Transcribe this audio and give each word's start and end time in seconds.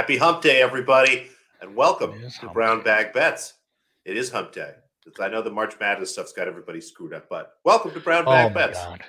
Happy 0.00 0.16
Hump 0.16 0.40
Day, 0.40 0.62
everybody, 0.62 1.28
and 1.60 1.76
welcome 1.76 2.14
to 2.40 2.48
Brown 2.54 2.82
Bag 2.82 3.12
Bets. 3.12 3.52
It 4.06 4.16
is 4.16 4.30
Hump 4.30 4.50
Day. 4.50 4.72
I 5.20 5.28
know 5.28 5.42
the 5.42 5.50
March 5.50 5.74
Madness 5.78 6.10
stuff's 6.10 6.32
got 6.32 6.48
everybody 6.48 6.80
screwed 6.80 7.12
up, 7.12 7.28
but 7.28 7.56
welcome 7.66 7.90
to 7.90 8.00
Brown 8.00 8.24
Bag 8.24 8.50
oh 8.50 8.54
Bets. 8.54 8.78
God. 8.78 9.02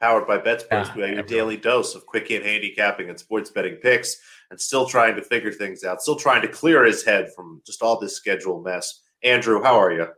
Powered 0.00 0.26
by 0.26 0.38
BetSperts, 0.38 0.68
Yeah, 0.72 0.80
we 0.80 0.80
have 0.80 0.96
your 0.96 1.06
everyone. 1.20 1.26
daily 1.28 1.56
dose 1.56 1.94
of 1.94 2.04
quick 2.04 2.26
hit 2.26 2.44
handicapping 2.44 3.10
and 3.10 3.16
sports 3.16 3.50
betting 3.50 3.76
picks, 3.76 4.16
and 4.50 4.60
still 4.60 4.86
trying 4.86 5.14
to 5.14 5.22
figure 5.22 5.52
things 5.52 5.84
out, 5.84 6.02
still 6.02 6.16
trying 6.16 6.42
to 6.42 6.48
clear 6.48 6.84
his 6.84 7.04
head 7.04 7.32
from 7.36 7.62
just 7.64 7.80
all 7.80 8.00
this 8.00 8.16
schedule 8.16 8.60
mess. 8.60 9.02
Andrew, 9.22 9.62
how 9.62 9.80
are 9.80 9.92
you? 9.92 10.08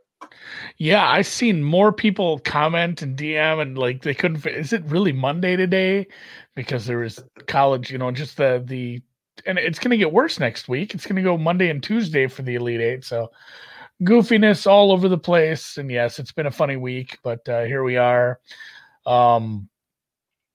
Yeah, 0.78 1.06
I've 1.06 1.27
seen 1.27 1.62
more 1.62 1.92
people 1.92 2.39
comment 2.39 3.03
and 3.03 3.19
DM 3.19 3.61
and 3.61 3.77
like 3.77 4.01
they 4.01 4.14
couldn't. 4.14 4.47
Is 4.47 4.73
it 4.73 4.83
really 4.87 5.12
Monday 5.12 5.56
today? 5.56 6.06
Because 6.56 6.87
there 6.87 7.01
was 7.01 7.23
college, 7.48 7.91
you 7.91 7.98
know, 7.98 8.11
just 8.12 8.39
the 8.39 8.64
the, 8.64 9.03
and 9.47 9.59
it's 9.59 9.79
going 9.79 9.91
to 9.91 9.97
get 9.97 10.12
worse 10.12 10.38
next 10.38 10.69
week. 10.69 10.95
It's 10.95 11.06
going 11.06 11.16
to 11.16 11.23
go 11.23 11.37
Monday 11.37 11.70
and 11.70 11.83
Tuesday 11.83 12.27
for 12.27 12.42
the 12.42 12.55
Elite 12.55 12.80
Eight. 12.80 13.05
So 13.05 13.30
goofiness 14.02 14.66
all 14.66 14.92
over 14.92 15.09
the 15.09 15.19
place. 15.19 15.77
And 15.77 15.91
yes, 15.91 16.19
it's 16.19 16.33
been 16.33 16.47
a 16.47 16.51
funny 16.51 16.77
week, 16.77 17.19
but 17.23 17.48
uh, 17.48 17.65
here 17.65 17.84
we 17.84 17.97
are. 17.97 18.41
Um, 19.06 19.69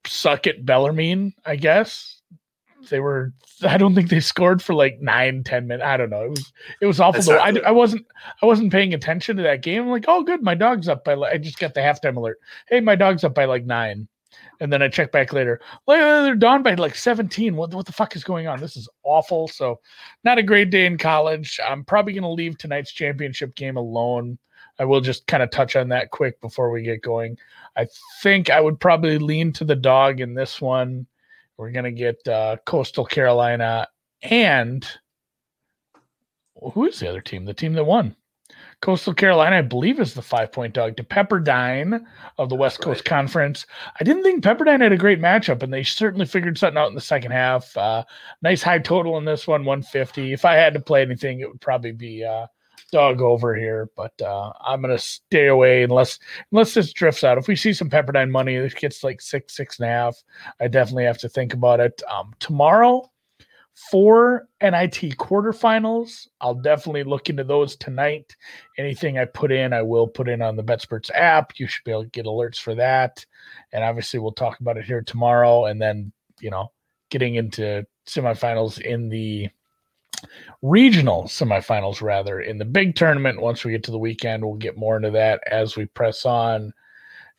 suck 0.06 0.46
it, 0.46 0.64
Bellarmine. 0.64 1.34
I 1.44 1.56
guess 1.56 2.20
they 2.88 3.00
were. 3.00 3.32
I 3.62 3.76
don't 3.76 3.94
think 3.94 4.08
they 4.08 4.20
scored 4.20 4.62
for 4.62 4.74
like 4.74 5.00
nine, 5.00 5.44
ten 5.44 5.66
minutes. 5.66 5.86
I 5.86 5.96
don't 5.96 6.10
know. 6.10 6.24
It 6.24 6.30
was 6.30 6.52
it 6.80 6.86
was 6.86 7.00
awful. 7.00 7.22
That's 7.22 7.26
Though 7.28 7.38
I. 7.38 7.68
I 7.68 7.70
wasn't 7.72 8.06
I 8.42 8.46
wasn't 8.46 8.72
paying 8.72 8.94
attention 8.94 9.36
to 9.36 9.42
that 9.42 9.62
game. 9.62 9.82
I'm 9.82 9.90
like, 9.90 10.06
oh, 10.08 10.22
good, 10.22 10.42
my 10.42 10.54
dog's 10.54 10.88
up 10.88 11.04
by. 11.04 11.14
Like, 11.14 11.34
I 11.34 11.38
just 11.38 11.58
got 11.58 11.74
the 11.74 11.80
halftime 11.80 12.16
alert. 12.16 12.38
Hey, 12.68 12.80
my 12.80 12.96
dog's 12.96 13.24
up 13.24 13.34
by 13.34 13.44
like 13.44 13.66
nine, 13.66 14.08
and 14.60 14.72
then 14.72 14.82
I 14.82 14.88
check 14.88 15.12
back 15.12 15.32
later. 15.32 15.60
Uh, 15.86 16.22
they're 16.22 16.34
down 16.34 16.62
by 16.62 16.74
like 16.74 16.94
17. 16.94 17.56
What 17.56 17.74
what 17.74 17.86
the 17.86 17.92
fuck 17.92 18.16
is 18.16 18.24
going 18.24 18.46
on? 18.46 18.60
This 18.60 18.76
is 18.76 18.88
awful. 19.02 19.48
So, 19.48 19.80
not 20.24 20.38
a 20.38 20.42
great 20.42 20.70
day 20.70 20.86
in 20.86 20.98
college. 20.98 21.58
I'm 21.66 21.84
probably 21.84 22.12
gonna 22.12 22.30
leave 22.30 22.58
tonight's 22.58 22.92
championship 22.92 23.54
game 23.54 23.76
alone. 23.76 24.38
I 24.78 24.84
will 24.84 25.00
just 25.00 25.26
kind 25.26 25.42
of 25.42 25.50
touch 25.50 25.76
on 25.76 25.88
that 25.90 26.10
quick 26.10 26.40
before 26.40 26.70
we 26.70 26.82
get 26.82 27.02
going. 27.02 27.36
I 27.76 27.86
think 28.22 28.50
I 28.50 28.60
would 28.60 28.80
probably 28.80 29.18
lean 29.18 29.52
to 29.54 29.64
the 29.64 29.76
dog 29.76 30.20
in 30.20 30.34
this 30.34 30.60
one. 30.60 31.06
We're 31.56 31.72
gonna 31.72 31.92
get 31.92 32.26
uh, 32.26 32.56
Coastal 32.66 33.04
Carolina 33.04 33.88
and 34.22 34.86
who 36.72 36.86
is 36.86 37.00
the 37.00 37.08
other 37.08 37.20
team? 37.20 37.44
The 37.44 37.54
team 37.54 37.72
that 37.74 37.84
won. 37.84 38.14
Coastal 38.80 39.12
Carolina, 39.12 39.58
I 39.58 39.62
believe, 39.62 40.00
is 40.00 40.14
the 40.14 40.22
five 40.22 40.52
point 40.52 40.72
dog 40.72 40.96
to 40.96 41.04
Pepperdine 41.04 42.02
of 42.38 42.48
the 42.48 42.56
West 42.56 42.80
Coast 42.80 43.00
right. 43.00 43.04
Conference. 43.04 43.66
I 43.98 44.04
didn't 44.04 44.22
think 44.22 44.42
Pepperdine 44.42 44.80
had 44.80 44.92
a 44.92 44.96
great 44.96 45.20
matchup, 45.20 45.62
and 45.62 45.72
they 45.72 45.82
certainly 45.82 46.24
figured 46.24 46.56
something 46.56 46.78
out 46.78 46.88
in 46.88 46.94
the 46.94 47.00
second 47.00 47.32
half. 47.32 47.76
Uh, 47.76 48.04
nice 48.40 48.62
high 48.62 48.78
total 48.78 49.18
in 49.18 49.26
this 49.26 49.46
one, 49.46 49.66
150. 49.66 50.32
If 50.32 50.46
I 50.46 50.54
had 50.54 50.72
to 50.74 50.80
play 50.80 51.02
anything, 51.02 51.40
it 51.40 51.48
would 51.48 51.60
probably 51.60 51.92
be 51.92 52.24
uh, 52.24 52.46
dog 52.90 53.20
over 53.20 53.54
here, 53.54 53.90
but 53.96 54.20
uh, 54.22 54.52
I'm 54.64 54.80
going 54.80 54.96
to 54.96 55.02
stay 55.02 55.48
away 55.48 55.82
unless 55.82 56.18
unless 56.50 56.74
this 56.74 56.92
drifts 56.92 57.24
out. 57.24 57.38
If 57.38 57.48
we 57.48 57.56
see 57.56 57.72
some 57.72 57.90
Pepperdine 57.90 58.30
money, 58.30 58.56
this 58.56 58.74
gets 58.74 59.04
like 59.04 59.20
six, 59.20 59.56
six 59.56 59.78
and 59.78 59.88
a 59.88 59.92
half. 59.92 60.22
I 60.60 60.68
definitely 60.68 61.04
have 61.04 61.18
to 61.18 61.28
think 61.28 61.54
about 61.54 61.80
it. 61.80 62.02
Um, 62.10 62.32
tomorrow, 62.38 63.09
four 63.90 64.48
NIT 64.60 65.16
quarterfinals. 65.16 66.28
I'll 66.40 66.54
definitely 66.54 67.04
look 67.04 67.30
into 67.30 67.44
those 67.44 67.76
tonight. 67.76 68.36
Anything 68.78 69.18
I 69.18 69.24
put 69.24 69.52
in, 69.52 69.72
I 69.72 69.82
will 69.82 70.06
put 70.06 70.28
in 70.28 70.42
on 70.42 70.56
the 70.56 70.64
BetSperts 70.64 71.10
app. 71.14 71.58
You 71.58 71.66
should 71.66 71.84
be 71.84 71.92
able 71.92 72.04
to 72.04 72.10
get 72.10 72.26
alerts 72.26 72.58
for 72.58 72.74
that. 72.74 73.24
And 73.72 73.82
obviously, 73.82 74.20
we'll 74.20 74.32
talk 74.32 74.60
about 74.60 74.76
it 74.76 74.84
here 74.84 75.02
tomorrow. 75.02 75.66
And 75.66 75.80
then, 75.80 76.12
you 76.40 76.50
know, 76.50 76.70
getting 77.10 77.36
into 77.36 77.86
semifinals 78.06 78.80
in 78.80 79.08
the 79.08 79.48
regional 80.62 81.24
semifinals, 81.24 82.02
rather, 82.02 82.40
in 82.40 82.58
the 82.58 82.64
big 82.64 82.94
tournament. 82.94 83.40
Once 83.40 83.64
we 83.64 83.72
get 83.72 83.84
to 83.84 83.90
the 83.90 83.98
weekend, 83.98 84.44
we'll 84.44 84.54
get 84.54 84.76
more 84.76 84.96
into 84.96 85.10
that 85.10 85.40
as 85.50 85.76
we 85.76 85.86
press 85.86 86.26
on. 86.26 86.72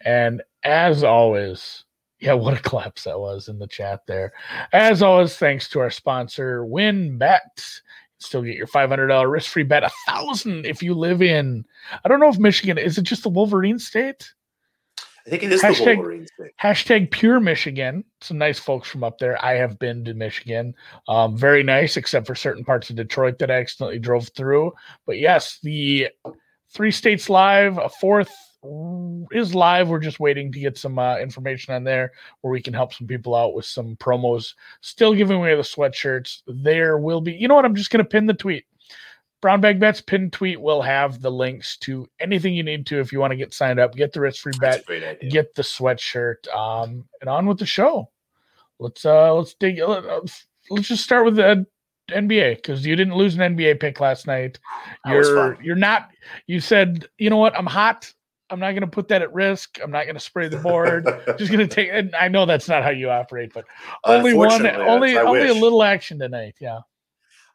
And 0.03 0.41
as 0.63 1.03
always, 1.03 1.83
yeah, 2.21 2.33
what 2.33 2.53
a 2.53 2.61
collapse 2.61 3.03
that 3.05 3.19
was 3.19 3.49
in 3.49 3.57
the 3.57 3.67
chat 3.67 4.01
there. 4.07 4.31
As 4.71 5.01
always, 5.01 5.35
thanks 5.35 5.67
to 5.69 5.79
our 5.79 5.89
sponsor, 5.89 6.63
WynnBET. 6.63 7.81
Still 8.19 8.43
get 8.43 8.55
your 8.55 8.67
$500 8.67 9.31
risk-free 9.31 9.63
bet, 9.63 9.83
a 9.83 9.89
thousand 10.07 10.67
if 10.67 10.83
you 10.83 10.93
live 10.93 11.23
in. 11.23 11.65
I 12.05 12.07
don't 12.07 12.19
know 12.19 12.29
if 12.29 12.37
Michigan 12.37 12.77
is 12.77 12.99
it 12.99 13.01
just 13.01 13.23
the 13.23 13.29
Wolverine 13.29 13.79
state. 13.79 14.31
I 15.25 15.29
think 15.31 15.43
it 15.43 15.51
is 15.51 15.63
Hashtag- 15.63 15.77
the 15.85 15.95
Wolverines 15.95 16.29
thing. 16.37 16.49
Hashtag 16.61 17.11
pure 17.11 17.39
Michigan. 17.39 18.03
Some 18.21 18.37
nice 18.37 18.59
folks 18.59 18.87
from 18.87 19.03
up 19.03 19.17
there. 19.17 19.43
I 19.43 19.53
have 19.53 19.79
been 19.79 20.05
to 20.05 20.13
Michigan. 20.13 20.75
Um, 21.07 21.35
very 21.35 21.63
nice, 21.63 21.97
except 21.97 22.27
for 22.27 22.35
certain 22.35 22.63
parts 22.63 22.91
of 22.91 22.95
Detroit 22.95 23.39
that 23.39 23.49
I 23.49 23.55
accidentally 23.55 23.99
drove 23.99 24.29
through. 24.35 24.73
But 25.07 25.17
yes, 25.17 25.57
the 25.63 26.09
three 26.69 26.91
states 26.91 27.29
live, 27.29 27.79
a 27.79 27.89
fourth 27.89 28.31
is 29.31 29.55
live. 29.55 29.89
We're 29.89 29.99
just 29.99 30.19
waiting 30.19 30.51
to 30.51 30.59
get 30.59 30.77
some 30.77 30.99
uh, 30.99 31.17
information 31.17 31.73
on 31.73 31.83
there 31.83 32.11
where 32.41 32.51
we 32.51 32.61
can 32.61 32.73
help 32.73 32.93
some 32.93 33.07
people 33.07 33.35
out 33.35 33.53
with 33.53 33.65
some 33.65 33.95
promos. 33.97 34.53
Still 34.81 35.13
giving 35.13 35.37
away 35.37 35.55
the 35.55 35.61
sweatshirts. 35.61 36.41
There 36.47 36.97
will 36.97 37.21
be, 37.21 37.33
you 37.33 37.47
know 37.47 37.55
what? 37.55 37.65
I'm 37.65 37.75
just 37.75 37.89
going 37.89 38.03
to 38.03 38.09
pin 38.09 38.25
the 38.27 38.33
tweet. 38.33 38.65
Brown 39.41 39.59
Bag 39.59 39.79
Bets 39.79 40.01
pinned 40.01 40.33
tweet 40.33 40.61
will 40.61 40.83
have 40.83 41.19
the 41.19 41.31
links 41.31 41.75
to 41.77 42.07
anything 42.19 42.53
you 42.53 42.61
need 42.61 42.85
to 42.85 42.99
if 42.99 43.11
you 43.11 43.19
want 43.19 43.31
to 43.31 43.37
get 43.37 43.53
signed 43.55 43.79
up, 43.79 43.95
get 43.95 44.13
the 44.13 44.21
risk 44.21 44.43
free 44.43 44.53
bet, 44.61 44.81
a 44.81 44.83
great 44.83 45.03
idea. 45.03 45.31
get 45.31 45.55
the 45.55 45.63
sweatshirt 45.63 46.47
um 46.55 47.05
and 47.21 47.29
on 47.29 47.47
with 47.47 47.57
the 47.57 47.65
show 47.65 48.07
let's 48.79 49.03
uh 49.03 49.33
let's 49.33 49.55
dig 49.55 49.79
let- 49.79 50.05
uh, 50.05 50.21
let's 50.69 50.87
just 50.87 51.03
start 51.03 51.25
with 51.25 51.37
the 51.37 51.65
nba 52.11 52.55
because 52.55 52.85
you 52.85 52.95
didn't 52.95 53.15
lose 53.15 53.35
an 53.35 53.55
nba 53.55 53.79
pick 53.79 53.99
last 53.99 54.27
night 54.27 54.59
That 55.05 55.11
you're 55.11 55.61
you're 55.63 55.75
not 55.75 56.09
you 56.45 56.59
said 56.59 57.07
you 57.17 57.31
know 57.31 57.37
what 57.37 57.57
i'm 57.57 57.65
hot 57.65 58.13
i'm 58.51 58.59
not 58.59 58.71
going 58.71 58.81
to 58.81 58.87
put 58.87 59.07
that 59.07 59.21
at 59.21 59.33
risk 59.33 59.79
i'm 59.83 59.91
not 59.91 60.03
going 60.03 60.15
to 60.15 60.21
spray 60.21 60.47
the 60.47 60.57
board 60.57 61.05
just 61.37 61.51
going 61.51 61.67
to 61.67 61.73
take 61.73 61.89
and 61.91 62.13
i 62.15 62.27
know 62.27 62.45
that's 62.45 62.67
not 62.67 62.83
how 62.83 62.89
you 62.89 63.09
operate 63.09 63.51
but 63.53 63.65
only 64.05 64.33
one 64.33 64.65
only 64.67 65.17
only 65.17 65.47
a 65.47 65.53
little 65.53 65.83
action 65.83 66.19
tonight 66.19 66.55
yeah 66.59 66.79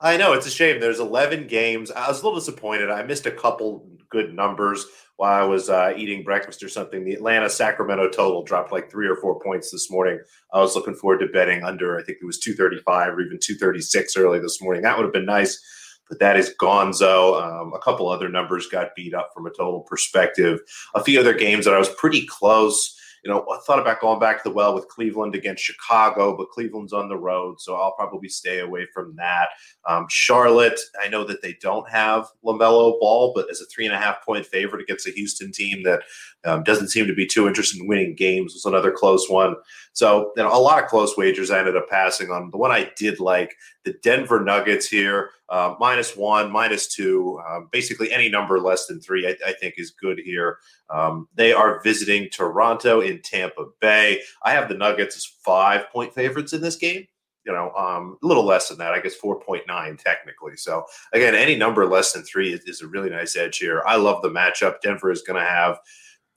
I 0.00 0.16
know 0.16 0.34
it's 0.34 0.46
a 0.46 0.50
shame. 0.50 0.78
There's 0.78 1.00
11 1.00 1.46
games. 1.46 1.90
I 1.90 2.08
was 2.08 2.20
a 2.20 2.24
little 2.24 2.38
disappointed. 2.38 2.90
I 2.90 3.02
missed 3.02 3.26
a 3.26 3.30
couple 3.30 3.88
good 4.10 4.34
numbers 4.34 4.84
while 5.16 5.42
I 5.42 5.46
was 5.46 5.70
uh, 5.70 5.94
eating 5.96 6.22
breakfast 6.22 6.62
or 6.62 6.68
something. 6.68 7.04
The 7.04 7.14
Atlanta 7.14 7.48
Sacramento 7.48 8.10
total 8.10 8.42
dropped 8.42 8.72
like 8.72 8.90
three 8.90 9.08
or 9.08 9.16
four 9.16 9.40
points 9.40 9.70
this 9.70 9.90
morning. 9.90 10.20
I 10.52 10.60
was 10.60 10.76
looking 10.76 10.94
forward 10.94 11.20
to 11.20 11.28
betting 11.28 11.64
under. 11.64 11.98
I 11.98 12.02
think 12.02 12.18
it 12.20 12.26
was 12.26 12.38
235 12.38 13.14
or 13.14 13.20
even 13.22 13.38
236 13.40 14.16
early 14.16 14.38
this 14.38 14.60
morning. 14.60 14.82
That 14.82 14.96
would 14.96 15.04
have 15.04 15.14
been 15.14 15.24
nice. 15.24 15.62
But 16.08 16.20
that 16.20 16.36
is 16.36 16.54
gonzo. 16.60 17.42
Um, 17.42 17.72
a 17.74 17.78
couple 17.80 18.08
other 18.08 18.28
numbers 18.28 18.68
got 18.68 18.94
beat 18.94 19.14
up 19.14 19.30
from 19.34 19.46
a 19.46 19.50
total 19.50 19.80
perspective. 19.80 20.60
A 20.94 21.02
few 21.02 21.18
other 21.18 21.34
games 21.34 21.64
that 21.64 21.74
I 21.74 21.78
was 21.78 21.88
pretty 21.88 22.26
close. 22.26 22.96
You 23.24 23.32
know, 23.32 23.44
I 23.50 23.58
thought 23.66 23.80
about 23.80 24.00
going 24.00 24.20
back 24.20 24.40
to 24.40 24.48
the 24.48 24.54
well 24.54 24.72
with 24.72 24.86
Cleveland 24.86 25.34
against 25.34 25.64
Chicago, 25.64 26.36
but 26.36 26.50
Cleveland's 26.50 26.92
on 26.92 27.08
the 27.08 27.16
road, 27.16 27.60
so 27.60 27.74
I'll 27.74 27.96
probably 27.96 28.28
stay 28.28 28.60
away 28.60 28.86
from 28.94 29.16
that. 29.16 29.48
Um, 29.84 30.06
Charlotte, 30.08 30.78
I 31.02 31.08
know 31.08 31.24
that 31.24 31.42
they 31.42 31.56
don't 31.60 31.88
have 31.90 32.28
LaMelo 32.44 33.00
Ball, 33.00 33.32
but 33.34 33.50
as 33.50 33.60
a 33.60 33.66
three 33.66 33.84
and 33.84 33.94
a 33.96 33.98
half 33.98 34.24
point 34.24 34.46
favorite 34.46 34.80
against 34.80 35.08
a 35.08 35.10
Houston 35.10 35.50
team 35.50 35.82
that 35.82 36.02
um, 36.44 36.62
doesn't 36.62 36.90
seem 36.90 37.08
to 37.08 37.14
be 37.14 37.26
too 37.26 37.48
interested 37.48 37.80
in 37.80 37.88
winning 37.88 38.14
games 38.14 38.54
was 38.54 38.64
another 38.64 38.92
close 38.92 39.28
one. 39.28 39.56
So, 39.92 40.32
you 40.36 40.44
know, 40.44 40.56
a 40.56 40.60
lot 40.60 40.80
of 40.80 40.88
close 40.88 41.16
wagers 41.16 41.50
I 41.50 41.58
ended 41.58 41.76
up 41.76 41.88
passing 41.90 42.30
on. 42.30 42.50
The 42.52 42.58
one 42.58 42.70
I 42.70 42.92
did 42.96 43.18
like, 43.18 43.56
the 43.84 43.94
Denver 44.04 44.38
Nuggets 44.44 44.86
here, 44.86 45.30
uh, 45.48 45.74
minus 45.78 46.16
one, 46.16 46.50
minus 46.50 46.88
two, 46.88 47.40
um, 47.48 47.68
basically 47.70 48.12
any 48.12 48.28
number 48.28 48.58
less 48.58 48.86
than 48.86 49.00
three, 49.00 49.26
I, 49.26 49.36
I 49.48 49.52
think 49.52 49.74
is 49.76 49.90
good 49.90 50.18
here. 50.18 50.58
Um, 50.90 51.28
they 51.34 51.52
are 51.52 51.80
visiting 51.82 52.28
Toronto 52.30 53.00
in 53.00 53.22
Tampa 53.22 53.66
Bay. 53.80 54.22
I 54.42 54.52
have 54.52 54.68
the 54.68 54.74
Nuggets 54.74 55.16
as 55.16 55.24
five 55.24 55.88
point 55.90 56.12
favorites 56.14 56.52
in 56.52 56.60
this 56.60 56.76
game 56.76 57.06
you 57.46 57.52
know, 57.52 57.70
um, 57.74 58.18
a 58.22 58.26
little 58.26 58.44
less 58.44 58.68
than 58.68 58.78
that, 58.78 58.92
I 58.92 59.00
guess 59.00 59.14
4.9 59.16 60.02
technically. 60.02 60.56
So 60.56 60.84
again, 61.12 61.34
any 61.34 61.54
number 61.54 61.86
less 61.86 62.12
than 62.12 62.24
three 62.24 62.52
is, 62.52 62.60
is 62.64 62.82
a 62.82 62.88
really 62.88 63.08
nice 63.08 63.36
edge 63.36 63.58
here. 63.58 63.82
I 63.86 63.96
love 63.96 64.20
the 64.20 64.30
matchup. 64.30 64.80
Denver 64.80 65.12
is 65.12 65.22
going 65.22 65.40
to 65.40 65.48
have 65.48 65.78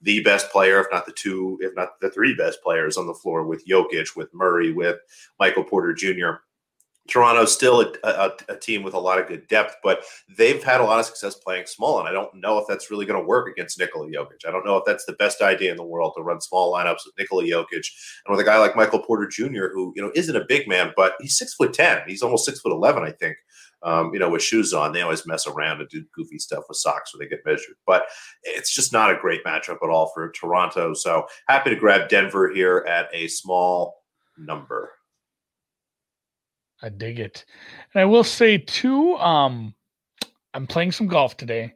the 0.00 0.22
best 0.22 0.50
player, 0.50 0.80
if 0.80 0.86
not 0.90 1.06
the 1.06 1.12
two, 1.12 1.58
if 1.60 1.74
not 1.74 2.00
the 2.00 2.10
three 2.10 2.34
best 2.34 2.62
players 2.62 2.96
on 2.96 3.06
the 3.06 3.14
floor 3.14 3.44
with 3.44 3.66
Jokic, 3.66 4.16
with 4.16 4.32
Murray, 4.32 4.72
with 4.72 4.98
Michael 5.38 5.64
Porter 5.64 5.92
Jr. 5.92 6.42
Toronto's 7.10 7.52
still 7.52 7.80
a, 7.80 7.92
a, 8.04 8.32
a 8.48 8.56
team 8.56 8.82
with 8.82 8.94
a 8.94 8.98
lot 8.98 9.20
of 9.20 9.28
good 9.28 9.46
depth, 9.48 9.76
but 9.82 10.04
they've 10.38 10.62
had 10.62 10.80
a 10.80 10.84
lot 10.84 11.00
of 11.00 11.06
success 11.06 11.34
playing 11.34 11.66
small, 11.66 11.98
and 11.98 12.08
I 12.08 12.12
don't 12.12 12.34
know 12.34 12.58
if 12.58 12.66
that's 12.68 12.90
really 12.90 13.06
going 13.06 13.20
to 13.20 13.26
work 13.26 13.50
against 13.50 13.78
Nikola 13.78 14.06
Jokic. 14.06 14.46
I 14.46 14.50
don't 14.50 14.64
know 14.64 14.76
if 14.76 14.84
that's 14.86 15.04
the 15.04 15.14
best 15.14 15.42
idea 15.42 15.70
in 15.70 15.76
the 15.76 15.84
world 15.84 16.14
to 16.16 16.22
run 16.22 16.40
small 16.40 16.72
lineups 16.72 17.04
with 17.04 17.14
Nikola 17.18 17.44
Jokic 17.44 17.86
and 18.24 18.30
with 18.30 18.40
a 18.40 18.44
guy 18.44 18.58
like 18.58 18.76
Michael 18.76 19.02
Porter 19.02 19.26
Jr., 19.26 19.68
who 19.72 19.92
you 19.96 20.02
know 20.02 20.12
isn't 20.14 20.36
a 20.36 20.44
big 20.46 20.68
man, 20.68 20.92
but 20.96 21.14
he's 21.20 21.36
six 21.36 21.54
foot 21.54 21.74
ten. 21.74 22.02
He's 22.06 22.22
almost 22.22 22.44
six 22.44 22.60
foot 22.60 22.72
eleven, 22.72 23.02
I 23.02 23.12
think. 23.12 23.36
Um, 23.82 24.12
you 24.12 24.20
know, 24.20 24.28
with 24.28 24.42
shoes 24.42 24.74
on, 24.74 24.92
they 24.92 25.00
always 25.00 25.26
mess 25.26 25.46
around 25.46 25.80
and 25.80 25.88
do 25.88 26.04
goofy 26.14 26.38
stuff 26.38 26.64
with 26.68 26.76
socks 26.76 27.14
when 27.14 27.20
they 27.20 27.30
get 27.30 27.46
measured. 27.46 27.76
But 27.86 28.04
it's 28.42 28.74
just 28.74 28.92
not 28.92 29.10
a 29.10 29.18
great 29.18 29.42
matchup 29.42 29.78
at 29.82 29.88
all 29.88 30.12
for 30.14 30.30
Toronto. 30.32 30.92
So 30.92 31.26
happy 31.48 31.70
to 31.70 31.76
grab 31.76 32.10
Denver 32.10 32.52
here 32.52 32.84
at 32.86 33.08
a 33.14 33.26
small 33.28 34.04
number. 34.36 34.92
I 36.82 36.88
dig 36.88 37.18
it. 37.20 37.44
And 37.94 38.00
I 38.00 38.04
will 38.04 38.24
say 38.24 38.58
too, 38.58 39.16
um, 39.16 39.74
I'm 40.54 40.66
playing 40.66 40.92
some 40.92 41.06
golf 41.06 41.36
today. 41.36 41.74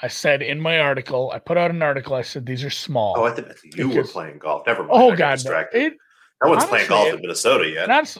I 0.00 0.08
said 0.08 0.42
in 0.42 0.60
my 0.60 0.78
article, 0.78 1.32
I 1.34 1.40
put 1.40 1.56
out 1.56 1.70
an 1.70 1.82
article. 1.82 2.14
I 2.14 2.22
said 2.22 2.46
these 2.46 2.62
are 2.62 2.70
small. 2.70 3.14
Oh, 3.16 3.24
I 3.24 3.32
think 3.32 3.48
you 3.76 3.88
were 3.88 4.04
playing 4.04 4.38
golf. 4.38 4.66
Never 4.66 4.84
mind. 4.84 4.92
Oh 4.92 5.16
God, 5.16 5.44
no. 5.44 5.64
it, 5.72 5.94
no 6.42 6.50
one's 6.50 6.64
honestly, 6.64 6.68
playing 6.68 6.88
golf 6.88 7.14
in 7.14 7.20
Minnesota 7.20 7.68
yet. 7.68 7.88
That's 7.88 8.16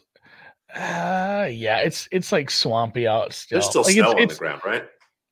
uh, 0.75 1.49
yeah, 1.51 1.79
it's 1.79 2.09
it's 2.11 2.33
like 2.33 2.51
swampy 2.51 3.07
out 3.07 3.33
still. 3.33 3.57
There's 3.57 3.71
still 3.71 3.83
like, 3.83 3.93
snow 3.93 4.11
it's, 4.11 4.15
on 4.15 4.23
it's, 4.23 4.35
the 4.35 4.39
ground, 4.39 4.63
right? 4.65 4.85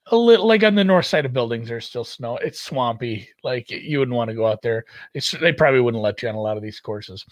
A 0.08 0.16
little 0.16 0.46
like 0.46 0.62
on 0.62 0.76
the 0.76 0.84
north 0.84 1.06
side 1.06 1.26
of 1.26 1.32
buildings 1.32 1.68
there's 1.68 1.86
still 1.86 2.04
snow. 2.04 2.36
It's 2.36 2.60
swampy. 2.60 3.28
Like 3.42 3.70
you 3.70 3.98
wouldn't 3.98 4.16
want 4.16 4.30
to 4.30 4.36
go 4.36 4.46
out 4.46 4.62
there. 4.62 4.84
It's 5.14 5.32
they 5.32 5.52
probably 5.52 5.80
wouldn't 5.80 6.02
let 6.02 6.22
you 6.22 6.28
on 6.28 6.36
a 6.36 6.40
lot 6.40 6.56
of 6.56 6.62
these 6.62 6.78
courses. 6.78 7.24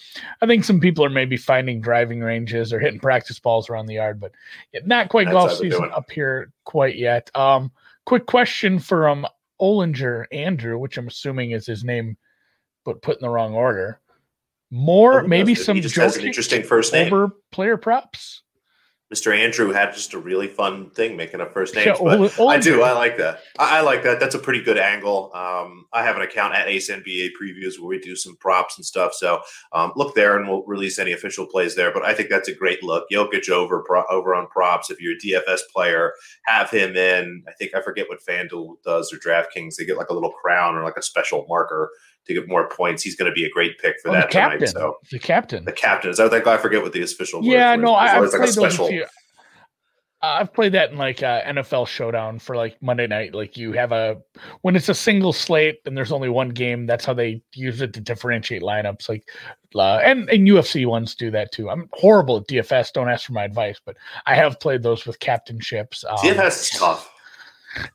I 0.42 0.46
think 0.46 0.64
some 0.64 0.80
people 0.80 1.04
are 1.04 1.10
maybe 1.10 1.36
finding 1.36 1.80
driving 1.80 2.20
ranges 2.20 2.72
or 2.72 2.80
hitting 2.80 3.00
practice 3.00 3.38
balls 3.38 3.70
around 3.70 3.86
the 3.86 3.94
yard 3.94 4.18
but 4.18 4.32
not 4.84 5.08
quite 5.08 5.26
That's 5.26 5.34
golf 5.34 5.52
season 5.52 5.90
up 5.92 6.10
here 6.10 6.52
quite 6.64 6.96
yet. 6.96 7.30
Um 7.36 7.70
quick 8.06 8.26
question 8.26 8.78
from 8.78 9.26
Olinger 9.60 10.26
Andrew 10.32 10.78
which 10.78 10.98
i'm 10.98 11.06
assuming 11.06 11.52
is 11.52 11.64
his 11.64 11.84
name 11.84 12.16
but 12.84 13.00
put 13.02 13.16
in 13.18 13.22
the 13.22 13.30
wrong 13.30 13.54
order. 13.54 14.00
More 14.70 15.22
oh, 15.22 15.28
maybe 15.28 15.54
some 15.54 15.76
he 15.76 15.82
just 15.82 15.94
has 15.94 16.16
an 16.16 16.26
interesting 16.26 16.64
first 16.64 16.92
name. 16.92 17.12
over 17.12 17.36
player 17.52 17.76
props 17.76 18.42
Mr. 19.14 19.36
Andrew 19.36 19.70
had 19.70 19.94
just 19.94 20.12
a 20.12 20.18
really 20.18 20.48
fun 20.48 20.90
thing 20.90 21.16
making 21.16 21.40
a 21.40 21.46
first 21.46 21.76
name. 21.76 21.86
Yeah, 21.86 22.28
I 22.48 22.58
do. 22.58 22.82
I 22.82 22.92
like 22.92 23.16
that. 23.18 23.42
I, 23.60 23.78
I, 23.78 23.80
like 23.82 24.02
that. 24.02 24.18
That's 24.18 24.34
a 24.34 24.40
pretty 24.40 24.60
good 24.60 24.76
angle. 24.76 25.30
Um, 25.32 25.86
I 25.92 26.02
have 26.02 26.16
an 26.16 26.22
account 26.22 26.54
at 26.54 26.66
Ace 26.66 26.90
NBA 26.90 27.30
Previews 27.40 27.78
where 27.78 27.86
we 27.86 28.00
do 28.00 28.16
some 28.16 28.34
props 28.34 28.76
and 28.76 28.84
stuff. 28.84 29.14
So 29.14 29.40
um, 29.72 29.92
look 29.94 30.16
there, 30.16 30.36
and 30.36 30.48
we'll 30.48 30.64
release 30.64 30.98
any 30.98 31.12
official 31.12 31.46
plays 31.46 31.76
there. 31.76 31.92
But 31.92 32.04
I 32.04 32.12
think 32.12 32.28
that's 32.28 32.48
a 32.48 32.54
great 32.54 32.82
look. 32.82 33.04
Jokic 33.12 33.48
over 33.50 33.84
pro, 33.84 34.02
over 34.10 34.34
on 34.34 34.48
props. 34.48 34.90
If 34.90 35.00
you're 35.00 35.14
a 35.14 35.18
DFS 35.18 35.60
player, 35.72 36.12
have 36.46 36.70
him 36.70 36.96
in. 36.96 37.44
I 37.46 37.52
think 37.52 37.72
I 37.76 37.82
forget 37.82 38.08
what 38.08 38.18
FanDuel 38.28 38.82
does 38.84 39.12
or 39.12 39.18
DraftKings. 39.18 39.76
They 39.76 39.84
get 39.84 39.96
like 39.96 40.10
a 40.10 40.14
little 40.14 40.32
crown 40.32 40.74
or 40.74 40.82
like 40.82 40.96
a 40.96 41.02
special 41.02 41.46
marker 41.48 41.90
to 42.26 42.34
get 42.34 42.48
more 42.48 42.68
points. 42.68 43.02
He's 43.02 43.16
going 43.16 43.30
to 43.30 43.34
be 43.34 43.44
a 43.44 43.50
great 43.50 43.78
pick 43.78 43.96
for 44.00 44.10
oh, 44.10 44.12
that 44.12 44.28
the 44.28 44.32
captain. 44.32 44.58
tonight. 44.60 44.72
So 44.72 44.96
the 45.10 45.18
captain, 45.18 45.64
the 45.64 45.72
captain 45.72 46.10
is 46.10 46.16
that 46.18 46.32
like 46.32 46.46
I 46.46 46.56
forget 46.56 46.82
what 46.82 46.92
the 46.92 47.02
official. 47.02 47.44
Yeah, 47.44 47.76
no, 47.76 47.94
I, 47.94 48.18
like 48.18 48.30
played 48.30 48.54
those. 48.54 48.76
Few, 48.76 49.03
I've 50.24 50.52
played 50.52 50.72
that 50.72 50.90
in 50.90 50.98
like 50.98 51.22
uh, 51.22 51.42
NFL 51.42 51.86
Showdown 51.86 52.38
for 52.38 52.56
like 52.56 52.80
Monday 52.82 53.06
night. 53.06 53.34
Like 53.34 53.56
you 53.56 53.72
have 53.72 53.92
a 53.92 54.20
when 54.62 54.76
it's 54.76 54.88
a 54.88 54.94
single 54.94 55.32
slate 55.32 55.80
and 55.86 55.96
there's 55.96 56.12
only 56.12 56.28
one 56.28 56.50
game. 56.50 56.86
That's 56.86 57.04
how 57.04 57.14
they 57.14 57.42
use 57.54 57.80
it 57.80 57.92
to 57.94 58.00
differentiate 58.00 58.62
lineups. 58.62 59.08
Like 59.08 59.28
uh, 59.74 60.00
and 60.04 60.28
and 60.30 60.46
UFC 60.46 60.86
ones 60.86 61.14
do 61.14 61.30
that 61.30 61.52
too. 61.52 61.70
I'm 61.70 61.88
horrible 61.92 62.38
at 62.38 62.48
DFS. 62.48 62.92
Don't 62.92 63.08
ask 63.08 63.26
for 63.26 63.32
my 63.32 63.44
advice, 63.44 63.80
but 63.84 63.96
I 64.26 64.34
have 64.34 64.60
played 64.60 64.82
those 64.82 65.06
with 65.06 65.18
captainships. 65.18 66.04
Um, 66.04 66.18
DFS 66.18 66.60
is 66.60 66.70
tough. 66.70 67.13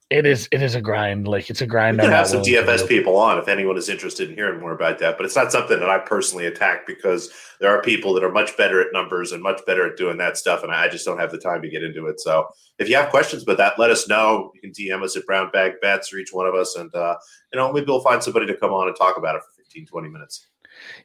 It 0.09 0.25
is. 0.25 0.49
It 0.51 0.61
is 0.61 0.75
a 0.75 0.81
grind. 0.81 1.27
Like 1.27 1.49
it's 1.49 1.61
a 1.61 1.67
grind. 1.67 1.97
We 1.97 2.03
can 2.03 2.11
have 2.11 2.27
some 2.27 2.41
DFS 2.41 2.87
people 2.87 3.15
on 3.15 3.37
if 3.37 3.47
anyone 3.47 3.77
is 3.77 3.89
interested 3.89 4.29
in 4.29 4.35
hearing 4.35 4.59
more 4.59 4.73
about 4.73 4.99
that. 4.99 5.17
But 5.17 5.25
it's 5.25 5.35
not 5.35 5.51
something 5.51 5.79
that 5.79 5.89
I 5.89 5.99
personally 5.99 6.47
attack 6.47 6.87
because 6.87 7.31
there 7.59 7.69
are 7.69 7.81
people 7.81 8.13
that 8.13 8.23
are 8.23 8.31
much 8.31 8.57
better 8.57 8.81
at 8.81 8.87
numbers 8.91 9.31
and 9.31 9.43
much 9.43 9.61
better 9.65 9.85
at 9.85 9.97
doing 9.97 10.17
that 10.17 10.37
stuff, 10.37 10.63
and 10.63 10.71
I 10.71 10.87
just 10.89 11.05
don't 11.05 11.19
have 11.19 11.31
the 11.31 11.37
time 11.37 11.61
to 11.61 11.69
get 11.69 11.83
into 11.83 12.07
it. 12.07 12.19
So 12.19 12.47
if 12.79 12.89
you 12.89 12.95
have 12.95 13.09
questions 13.09 13.43
about 13.43 13.57
that, 13.57 13.77
let 13.77 13.91
us 13.91 14.07
know. 14.07 14.51
You 14.55 14.61
can 14.61 14.71
DM 14.71 15.03
us 15.03 15.15
at 15.15 15.25
Brown 15.25 15.51
Bag 15.51 15.73
Bets 15.81 16.11
or 16.11 16.17
each 16.17 16.33
one 16.33 16.47
of 16.47 16.55
us, 16.55 16.75
and 16.75 16.93
uh, 16.95 17.15
you 17.53 17.59
know 17.59 17.71
maybe 17.71 17.85
we'll 17.87 18.01
find 18.01 18.23
somebody 18.23 18.47
to 18.47 18.57
come 18.57 18.71
on 18.71 18.87
and 18.87 18.97
talk 18.97 19.17
about 19.17 19.35
it 19.35 19.41
for 19.43 19.63
15, 19.63 19.85
20 19.85 20.09
minutes. 20.09 20.47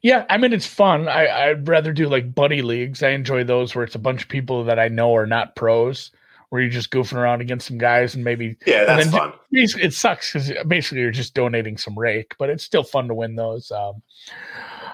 Yeah, 0.02 0.24
I 0.30 0.38
mean 0.38 0.52
it's 0.52 0.66
fun. 0.66 1.08
I, 1.08 1.50
I'd 1.50 1.68
rather 1.68 1.92
do 1.92 2.08
like 2.08 2.34
buddy 2.34 2.62
leagues. 2.62 3.02
I 3.02 3.10
enjoy 3.10 3.44
those 3.44 3.74
where 3.74 3.84
it's 3.84 3.94
a 3.96 4.00
bunch 4.00 4.22
of 4.22 4.28
people 4.28 4.64
that 4.64 4.78
I 4.78 4.88
know 4.88 5.14
are 5.14 5.26
not 5.26 5.56
pros 5.56 6.10
where 6.48 6.62
you're 6.62 6.70
just 6.70 6.90
goofing 6.90 7.16
around 7.16 7.40
against 7.40 7.66
some 7.66 7.78
guys 7.78 8.14
and 8.14 8.24
maybe 8.24 8.56
yeah, 8.66 8.84
that's 8.84 9.10
fun. 9.10 9.32
It 9.50 9.92
sucks 9.92 10.32
because 10.32 10.52
basically 10.66 11.00
you're 11.00 11.10
just 11.10 11.34
donating 11.34 11.76
some 11.76 11.98
rake, 11.98 12.34
but 12.38 12.50
it's 12.50 12.64
still 12.64 12.84
fun 12.84 13.08
to 13.08 13.14
win 13.14 13.36
those. 13.36 13.70
Um, 13.70 14.02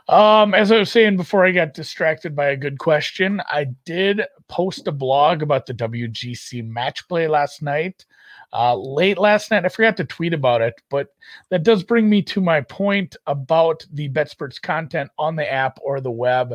um, 0.08 0.54
as 0.54 0.72
I 0.72 0.78
was 0.78 0.90
saying 0.90 1.16
before, 1.16 1.44
I 1.44 1.52
got 1.52 1.74
distracted 1.74 2.34
by 2.34 2.48
a 2.48 2.56
good 2.56 2.78
question. 2.78 3.40
I 3.48 3.66
did 3.84 4.22
post 4.48 4.86
a 4.88 4.92
blog 4.92 5.42
about 5.42 5.66
the 5.66 5.74
WGC 5.74 6.66
match 6.66 7.06
play 7.08 7.28
last 7.28 7.62
night. 7.62 8.04
Uh, 8.52 8.74
late 8.74 9.18
last 9.18 9.50
night, 9.50 9.64
I 9.64 9.68
forgot 9.68 9.96
to 9.98 10.04
tweet 10.04 10.34
about 10.34 10.60
it, 10.60 10.74
but 10.90 11.08
that 11.50 11.62
does 11.62 11.84
bring 11.84 12.10
me 12.10 12.20
to 12.22 12.40
my 12.40 12.60
point 12.62 13.16
about 13.26 13.86
the 13.92 14.08
BetSperts 14.08 14.60
content 14.60 15.10
on 15.18 15.36
the 15.36 15.50
app 15.50 15.78
or 15.82 16.00
the 16.00 16.10
web. 16.10 16.54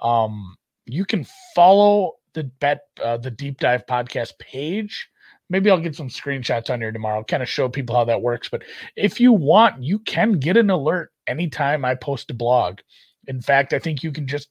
Um, 0.00 0.56
you 0.86 1.04
can 1.04 1.26
follow 1.54 2.17
the 2.38 2.44
bet 2.60 2.82
uh, 3.02 3.16
the 3.16 3.30
deep 3.30 3.58
dive 3.58 3.84
podcast 3.86 4.38
page. 4.38 5.08
Maybe 5.50 5.70
i'll 5.70 5.80
get 5.80 5.96
some 5.96 6.08
screenshots 6.08 6.70
on 6.70 6.80
here 6.80 6.92
tomorrow 6.92 7.24
kind 7.24 7.42
of 7.42 7.48
show 7.48 7.70
people 7.70 7.96
how 7.96 8.04
that 8.04 8.20
works 8.20 8.50
but 8.50 8.62
if 8.96 9.18
you 9.18 9.32
want 9.32 9.82
you 9.82 9.98
can 10.00 10.32
get 10.34 10.58
an 10.58 10.68
alert 10.68 11.10
anytime 11.26 11.84
i 11.84 11.94
post 11.94 12.30
a 12.30 12.34
blog. 12.34 12.80
In 13.26 13.40
fact 13.40 13.72
i 13.72 13.78
think 13.78 14.02
you 14.02 14.12
can 14.12 14.26
just 14.26 14.48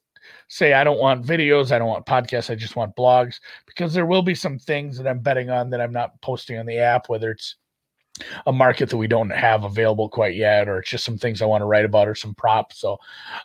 say 0.48 0.72
i 0.72 0.84
don't 0.84 0.98
want 0.98 1.24
videos 1.24 1.70
i 1.72 1.78
don't 1.78 1.88
want 1.88 2.04
podcasts 2.04 2.50
i 2.50 2.54
just 2.54 2.76
want 2.76 2.96
blogs 2.96 3.36
because 3.66 3.94
there 3.94 4.06
will 4.06 4.22
be 4.22 4.34
some 4.34 4.58
things 4.58 4.98
that 4.98 5.06
i'm 5.06 5.20
betting 5.20 5.48
on 5.48 5.70
that 5.70 5.80
i'm 5.80 5.92
not 5.92 6.20
posting 6.20 6.58
on 6.58 6.66
the 6.66 6.78
app 6.78 7.08
whether 7.08 7.30
it's 7.30 7.56
a 8.46 8.52
market 8.52 8.90
that 8.90 8.96
we 8.96 9.06
don't 9.06 9.30
have 9.30 9.64
available 9.64 10.08
quite 10.08 10.36
yet, 10.36 10.68
or 10.68 10.78
it's 10.78 10.90
just 10.90 11.04
some 11.04 11.18
things 11.18 11.42
I 11.42 11.46
want 11.46 11.62
to 11.62 11.66
write 11.66 11.84
about 11.84 12.08
or 12.08 12.14
some 12.14 12.34
props. 12.34 12.78
So 12.78 12.98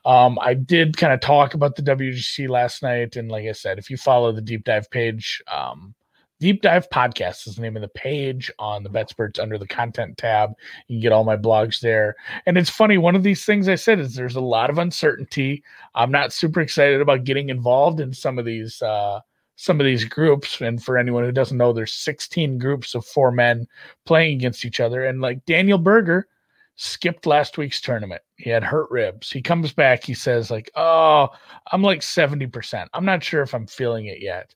um, 0.05 0.37
I 0.41 0.53
did 0.53 0.97
kind 0.97 1.13
of 1.13 1.19
talk 1.19 1.53
about 1.53 1.75
the 1.75 1.83
WGC 1.83 2.49
last 2.49 2.83
night. 2.83 3.15
And 3.15 3.31
like 3.31 3.45
I 3.45 3.51
said, 3.51 3.79
if 3.79 3.89
you 3.89 3.97
follow 3.97 4.31
the 4.31 4.41
deep 4.41 4.63
dive 4.63 4.89
page, 4.89 5.41
um, 5.51 5.95
Deep 6.43 6.61
Dive 6.61 6.89
Podcast 6.89 7.47
is 7.47 7.55
the 7.55 7.61
name 7.61 7.77
of 7.77 7.81
the 7.81 7.87
page 7.87 8.51
on 8.59 8.83
the 8.83 8.89
BetSperts 8.89 9.39
under 9.39 9.57
the 9.57 9.65
content 9.65 10.17
tab. 10.17 10.51
You 10.89 10.95
can 10.95 11.01
get 11.01 11.13
all 11.13 11.23
my 11.23 11.37
blogs 11.37 11.79
there. 11.79 12.17
And 12.45 12.57
it's 12.57 12.69
funny, 12.69 12.97
one 12.97 13.15
of 13.15 13.23
these 13.23 13.45
things 13.45 13.69
I 13.69 13.75
said 13.75 13.97
is 13.97 14.13
there's 14.13 14.35
a 14.35 14.41
lot 14.41 14.69
of 14.69 14.77
uncertainty. 14.77 15.63
I'm 15.95 16.11
not 16.11 16.33
super 16.33 16.59
excited 16.59 16.99
about 16.99 17.23
getting 17.23 17.47
involved 17.47 18.01
in 18.01 18.13
some 18.13 18.37
of 18.37 18.43
these 18.43 18.81
uh, 18.81 19.21
some 19.55 19.79
of 19.79 19.85
these 19.85 20.05
groups. 20.05 20.61
And 20.61 20.83
for 20.83 20.97
anyone 20.97 21.23
who 21.23 21.31
doesn't 21.31 21.57
know, 21.57 21.73
there's 21.73 21.93
16 21.93 22.57
groups 22.57 22.95
of 22.95 23.05
four 23.05 23.31
men 23.31 23.67
playing 24.05 24.37
against 24.37 24.65
each 24.65 24.79
other. 24.79 25.05
And 25.05 25.21
like 25.21 25.45
Daniel 25.45 25.77
Berger 25.77 26.27
skipped 26.75 27.25
last 27.25 27.57
week's 27.57 27.81
tournament. 27.81 28.21
He 28.37 28.49
had 28.49 28.63
hurt 28.63 28.89
ribs. 28.89 29.31
He 29.31 29.41
comes 29.41 29.71
back, 29.71 30.03
he 30.03 30.13
says, 30.13 30.49
like, 30.49 30.71
oh, 30.75 31.29
I'm 31.71 31.83
like 31.83 32.01
70%. 32.01 32.87
I'm 32.93 33.05
not 33.05 33.23
sure 33.23 33.41
if 33.41 33.53
I'm 33.53 33.67
feeling 33.67 34.07
it 34.07 34.21
yet. 34.21 34.53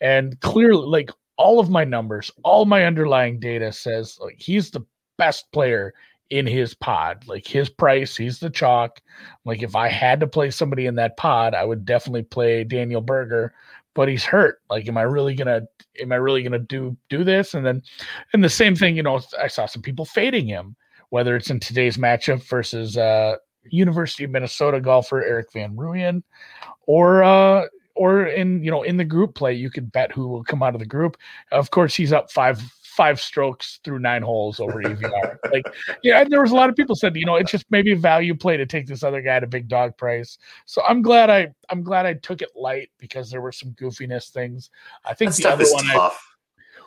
And 0.00 0.38
clearly, 0.40 0.86
like 0.86 1.10
all 1.36 1.60
of 1.60 1.70
my 1.70 1.84
numbers, 1.84 2.30
all 2.42 2.64
my 2.64 2.84
underlying 2.84 3.40
data 3.40 3.72
says 3.72 4.18
like 4.20 4.36
he's 4.38 4.70
the 4.70 4.84
best 5.16 5.50
player 5.52 5.94
in 6.30 6.46
his 6.46 6.74
pod. 6.74 7.26
Like 7.26 7.46
his 7.46 7.68
price, 7.68 8.16
he's 8.16 8.38
the 8.38 8.50
chalk. 8.50 9.00
Like 9.44 9.62
if 9.62 9.74
I 9.76 9.88
had 9.88 10.20
to 10.20 10.26
play 10.26 10.50
somebody 10.50 10.86
in 10.86 10.94
that 10.96 11.16
pod, 11.16 11.54
I 11.54 11.64
would 11.64 11.84
definitely 11.84 12.22
play 12.22 12.64
Daniel 12.64 13.00
Berger 13.00 13.52
but 13.94 14.08
he's 14.08 14.24
hurt. 14.24 14.60
Like, 14.70 14.88
am 14.88 14.96
I 14.96 15.02
really 15.02 15.34
gonna 15.34 15.62
am 16.00 16.12
I 16.12 16.16
really 16.16 16.42
gonna 16.42 16.58
do 16.58 16.96
do 17.08 17.24
this? 17.24 17.54
And 17.54 17.64
then 17.64 17.82
and 18.32 18.42
the 18.42 18.48
same 18.48 18.76
thing, 18.76 18.96
you 18.96 19.02
know, 19.02 19.20
I 19.38 19.48
saw 19.48 19.66
some 19.66 19.82
people 19.82 20.04
fading 20.04 20.46
him, 20.46 20.76
whether 21.10 21.36
it's 21.36 21.50
in 21.50 21.60
today's 21.60 21.96
matchup 21.96 22.42
versus 22.48 22.96
uh 22.96 23.36
University 23.64 24.24
of 24.24 24.30
Minnesota 24.30 24.80
golfer 24.80 25.22
Erik 25.22 25.52
van 25.52 25.76
Rooyen, 25.76 26.22
or 26.86 27.22
uh 27.22 27.66
or 27.94 28.26
in 28.26 28.62
you 28.64 28.70
know 28.70 28.82
in 28.82 28.96
the 28.96 29.04
group 29.04 29.34
play, 29.34 29.52
you 29.52 29.70
could 29.70 29.92
bet 29.92 30.12
who 30.12 30.28
will 30.28 30.44
come 30.44 30.62
out 30.62 30.74
of 30.74 30.80
the 30.80 30.86
group. 30.86 31.16
Of 31.52 31.70
course, 31.70 31.94
he's 31.94 32.12
up 32.12 32.30
five 32.30 32.62
five 32.90 33.20
strokes 33.20 33.78
through 33.84 34.00
nine 34.00 34.22
holes 34.22 34.58
over 34.58 34.82
EVR. 34.82 35.36
like, 35.52 35.64
yeah, 36.02 36.20
and 36.20 36.30
there 36.30 36.42
was 36.42 36.50
a 36.50 36.54
lot 36.54 36.68
of 36.68 36.76
people 36.76 36.96
said, 36.96 37.14
you 37.16 37.24
know, 37.24 37.36
it's 37.36 37.50
just 37.50 37.64
maybe 37.70 37.92
a 37.92 37.96
value 37.96 38.34
play 38.34 38.56
to 38.56 38.66
take 38.66 38.86
this 38.86 39.02
other 39.02 39.22
guy 39.22 39.38
to 39.38 39.46
big 39.46 39.68
dog 39.68 39.96
price. 39.96 40.38
So 40.66 40.82
I'm 40.86 41.00
glad 41.00 41.30
I 41.30 41.52
I'm 41.68 41.82
glad 41.82 42.06
I 42.06 42.14
took 42.14 42.42
it 42.42 42.50
light 42.56 42.90
because 42.98 43.30
there 43.30 43.40
were 43.40 43.52
some 43.52 43.70
goofiness 43.72 44.30
things. 44.30 44.70
I 45.04 45.14
think 45.14 45.32
that 45.32 45.42
the 45.42 45.50
other 45.50 45.64
one 45.70 45.84
tough. 45.84 46.14
I, 46.14 46.26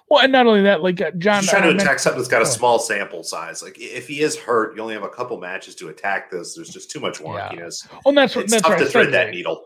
well, 0.10 0.22
and 0.22 0.32
not 0.32 0.46
only 0.46 0.62
that, 0.64 0.84
like 0.84 1.00
uh, 1.02 1.12
John, 1.18 1.42
He's 1.42 1.50
trying 1.50 1.64
to 1.76 1.82
attack 1.82 1.98
something 2.00 2.20
that's 2.20 2.30
got 2.30 2.42
a 2.42 2.46
small 2.46 2.78
sample 2.78 3.24
size. 3.24 3.64
Like 3.64 3.80
if 3.80 4.08
he 4.08 4.22
is 4.22 4.38
hurt, 4.38 4.76
you 4.76 4.82
only 4.82 4.94
have 4.94 5.04
a 5.04 5.10
couple 5.10 5.40
matches 5.40 5.76
to 5.76 5.88
attack 5.88 6.30
this. 6.30 6.54
There's 6.54 6.70
just 6.70 6.92
too 6.92 7.00
much 7.00 7.20
wonkiness. 7.20 7.88
Yeah. 7.90 8.00
Well, 8.06 8.14
that's 8.14 8.36
what 8.36 8.44
it's 8.44 8.54
that's 8.54 8.68
tough 8.68 8.78
to 8.78 8.86
thread 8.86 9.14
that 9.14 9.32
needle. 9.32 9.64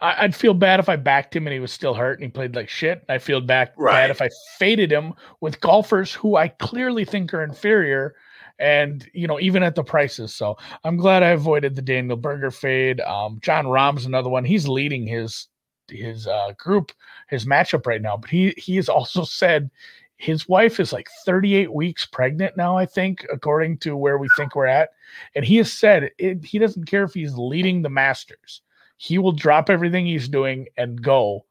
I, 0.00 0.22
would 0.22 0.34
feel 0.34 0.54
bad 0.54 0.80
if 0.80 0.88
I 0.88 0.96
backed 0.96 1.34
him 1.34 1.46
and 1.46 1.54
he 1.54 1.60
was 1.60 1.72
still 1.72 1.94
hurt 1.94 2.18
and 2.18 2.24
he 2.24 2.30
played 2.30 2.54
like 2.54 2.68
shit. 2.68 3.04
I 3.08 3.18
feel 3.18 3.40
back 3.40 3.72
right. 3.76 3.92
bad 3.92 4.10
if 4.10 4.22
I 4.22 4.30
faded 4.58 4.90
him 4.90 5.14
with 5.40 5.60
golfers 5.60 6.12
who 6.12 6.36
I 6.36 6.48
clearly 6.48 7.04
think 7.04 7.32
are 7.34 7.42
inferior 7.42 8.14
and 8.60 9.08
you 9.14 9.26
know 9.26 9.40
even 9.40 9.62
at 9.62 9.74
the 9.74 9.82
prices. 9.82 10.34
So 10.34 10.56
i'm 10.84 10.96
glad 10.96 11.22
i 11.22 11.30
avoided 11.30 11.74
the 11.74 11.82
daniel 11.82 12.16
berger 12.16 12.50
fade. 12.50 13.00
Um, 13.00 13.38
jon 13.42 13.66
rahm's 13.66 14.06
another 14.06 14.28
one. 14.28 14.44
He's 14.44 14.68
leading 14.68 15.06
his 15.06 15.48
his 15.88 16.26
uh, 16.28 16.52
group 16.56 16.92
his 17.28 17.46
matchup 17.46 17.84
right 17.84 18.00
now 18.00 18.16
but 18.16 18.30
he 18.30 18.54
he 18.56 18.76
has 18.76 18.88
also 18.88 19.24
said 19.40 19.70
his 20.16 20.46
wife 20.48 20.78
is 20.78 20.92
like 20.92 21.08
38 21.24 21.72
weeks 21.72 22.06
pregnant 22.06 22.56
now 22.56 22.76
i 22.76 22.86
think 22.86 23.26
according 23.32 23.76
to 23.78 23.96
where 23.96 24.18
we 24.18 24.28
think 24.36 24.54
we're 24.54 24.66
at. 24.66 24.90
And 25.34 25.44
he 25.44 25.56
has 25.56 25.72
said 25.72 26.10
it, 26.18 26.44
he 26.44 26.58
doesn't 26.60 26.84
care 26.84 27.02
if 27.02 27.14
he's 27.14 27.34
leading 27.34 27.82
the 27.82 27.88
masters 27.88 28.62
he 29.00 29.16
will 29.16 29.32
drop 29.32 29.70
everything 29.70 30.04
he's 30.04 30.28
doing 30.28 30.68
and 30.76 31.02
go 31.02 31.46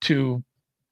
to 0.00 0.42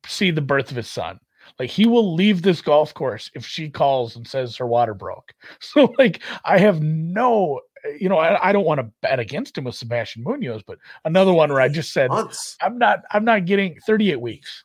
see 0.04 0.30
the 0.30 0.42
birth 0.42 0.70
of 0.70 0.76
his 0.76 0.90
son. 0.90 1.18
Like 1.58 1.70
he 1.70 1.86
will 1.86 2.14
leave 2.14 2.42
this 2.42 2.60
golf 2.60 2.92
course 2.92 3.30
if 3.34 3.46
she 3.46 3.70
calls 3.70 4.14
and 4.14 4.28
says 4.28 4.54
her 4.58 4.66
water 4.66 4.92
broke. 4.92 5.32
So 5.60 5.94
like 5.98 6.22
I 6.44 6.58
have 6.58 6.82
no 6.82 7.60
you 7.98 8.10
know, 8.10 8.18
I, 8.18 8.50
I 8.50 8.52
don't 8.52 8.66
want 8.66 8.78
to 8.78 8.90
bet 9.00 9.18
against 9.20 9.56
him 9.56 9.64
with 9.64 9.74
Sebastian 9.74 10.22
Munoz, 10.22 10.62
but 10.64 10.78
another 11.06 11.32
one 11.32 11.48
where 11.48 11.62
I 11.62 11.68
just 11.68 11.94
said 11.94 12.10
months. 12.10 12.58
I'm 12.60 12.76
not 12.76 13.00
I'm 13.10 13.24
not 13.24 13.46
getting 13.46 13.78
38 13.86 14.20
weeks. 14.20 14.62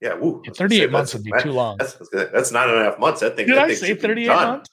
Yeah, 0.00 0.14
woo, 0.14 0.44
38 0.56 0.92
months 0.92 1.12
would 1.12 1.24
be 1.24 1.32
too 1.40 1.50
long. 1.50 1.78
That's, 1.78 1.98
that's 2.12 2.52
not 2.52 2.68
enough 2.68 3.00
months. 3.00 3.20
I 3.24 3.30
think. 3.30 3.48
Did 3.48 3.58
I, 3.58 3.64
I 3.64 3.74
say 3.74 3.94
38 3.96 4.28
months? 4.28 4.70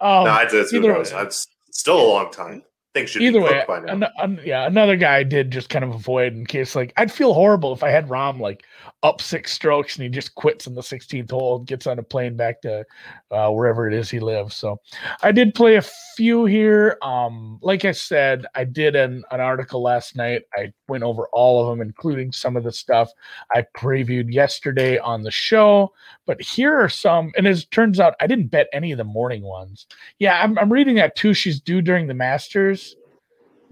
Um, 0.00 0.24
no, 0.24 0.30
I, 0.30 0.44
that's, 0.50 0.72
either, 0.74 1.02
that's 1.02 1.46
still 1.70 1.98
a 1.98 2.08
long 2.08 2.30
time 2.30 2.62
think 2.94 3.08
should 3.08 3.22
either 3.22 3.40
way. 3.40 3.64
An, 3.68 4.04
an, 4.18 4.40
yeah, 4.44 4.66
another 4.66 4.96
guy 4.96 5.16
I 5.16 5.22
did 5.22 5.50
just 5.50 5.68
kind 5.68 5.84
of 5.84 5.94
avoid 5.94 6.34
in 6.34 6.44
case 6.44 6.76
like 6.76 6.92
I'd 6.96 7.12
feel 7.12 7.34
horrible 7.34 7.72
if 7.72 7.82
I 7.82 7.90
had 7.90 8.08
Rahm 8.08 8.40
like 8.40 8.64
up 9.02 9.20
six 9.20 9.52
strokes 9.52 9.96
and 9.96 10.04
he 10.04 10.08
just 10.08 10.34
quits 10.34 10.66
in 10.66 10.74
the 10.74 10.80
16th 10.80 11.30
hole, 11.30 11.58
gets 11.60 11.86
on 11.86 11.98
a 11.98 12.02
plane 12.02 12.36
back 12.36 12.60
to 12.62 12.84
uh, 13.30 13.50
wherever 13.50 13.88
it 13.88 13.94
is 13.94 14.10
he 14.10 14.20
lives. 14.20 14.54
So 14.54 14.78
I 15.22 15.32
did 15.32 15.54
play 15.54 15.76
a 15.76 15.82
few 16.16 16.44
here. 16.44 16.98
Um, 17.02 17.58
like 17.62 17.84
I 17.84 17.92
said, 17.92 18.46
I 18.54 18.64
did 18.64 18.94
an, 18.94 19.24
an 19.30 19.40
article 19.40 19.82
last 19.82 20.14
night. 20.14 20.42
I 20.54 20.72
went 20.88 21.02
over 21.02 21.26
all 21.32 21.62
of 21.62 21.68
them, 21.68 21.84
including 21.84 22.30
some 22.30 22.56
of 22.56 22.62
the 22.62 22.72
stuff 22.72 23.10
I 23.52 23.64
previewed 23.76 24.32
yesterday 24.32 24.98
on 24.98 25.22
the 25.22 25.30
show. 25.30 25.92
But 26.26 26.40
here 26.40 26.78
are 26.78 26.88
some, 26.88 27.32
and 27.36 27.46
as 27.48 27.62
it 27.62 27.70
turns 27.72 27.98
out, 27.98 28.14
I 28.20 28.28
didn't 28.28 28.48
bet 28.48 28.68
any 28.72 28.92
of 28.92 28.98
the 28.98 29.04
morning 29.04 29.42
ones. 29.42 29.86
Yeah, 30.20 30.40
I'm, 30.40 30.56
I'm 30.58 30.72
reading 30.72 30.94
that 30.96 31.16
too. 31.16 31.34
She's 31.34 31.60
due 31.60 31.82
during 31.82 32.06
the 32.06 32.14
Masters 32.14 32.81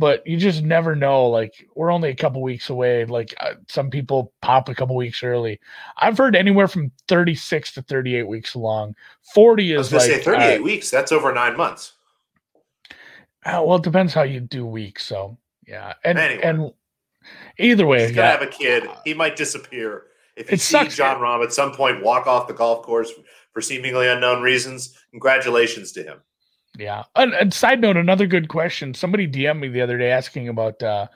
but 0.00 0.26
you 0.26 0.38
just 0.38 0.62
never 0.62 0.96
know. 0.96 1.26
Like 1.26 1.68
we're 1.74 1.92
only 1.92 2.08
a 2.08 2.16
couple 2.16 2.40
weeks 2.40 2.70
away. 2.70 3.04
Like 3.04 3.34
uh, 3.38 3.54
some 3.68 3.90
people 3.90 4.32
pop 4.40 4.70
a 4.70 4.74
couple 4.74 4.96
weeks 4.96 5.22
early. 5.22 5.60
I've 5.98 6.16
heard 6.16 6.34
anywhere 6.34 6.68
from 6.68 6.90
36 7.06 7.72
to 7.72 7.82
38 7.82 8.22
weeks 8.26 8.56
long. 8.56 8.96
40 9.34 9.74
is 9.74 9.92
like 9.92 10.02
say 10.02 10.22
38 10.22 10.56
uh, 10.56 10.62
weeks. 10.62 10.90
That's 10.90 11.12
over 11.12 11.32
nine 11.34 11.54
months. 11.54 11.92
Uh, 13.44 13.62
well, 13.62 13.76
it 13.76 13.82
depends 13.82 14.14
how 14.14 14.22
you 14.22 14.40
do 14.40 14.64
weeks. 14.64 15.04
So 15.04 15.36
yeah, 15.66 15.92
and 16.02 16.18
anyway, 16.18 16.42
and 16.42 16.72
either 17.58 17.86
way, 17.86 18.02
he's 18.06 18.16
gonna 18.16 18.30
have 18.30 18.42
a 18.42 18.46
kid. 18.46 18.88
He 19.04 19.12
might 19.12 19.36
disappear 19.36 20.04
if 20.34 20.50
you 20.50 20.56
see 20.56 20.72
sucks, 20.72 20.96
Jon 20.96 21.20
Rahm 21.20 21.44
at 21.44 21.52
some 21.52 21.72
point 21.72 22.02
walk 22.02 22.26
off 22.26 22.48
the 22.48 22.54
golf 22.54 22.82
course 22.82 23.12
for 23.52 23.60
seemingly 23.60 24.08
unknown 24.08 24.40
reasons. 24.40 24.96
Congratulations 25.10 25.92
to 25.92 26.02
him. 26.02 26.20
Yeah. 26.78 27.04
And, 27.16 27.34
and, 27.34 27.52
side 27.52 27.80
note, 27.80 27.96
another 27.96 28.26
good 28.26 28.48
question. 28.48 28.94
Somebody 28.94 29.26
DM'd 29.26 29.60
me 29.60 29.68
the 29.68 29.80
other 29.80 29.98
day 29.98 30.10
asking 30.10 30.48
about 30.48 30.82
uh, 30.82 31.08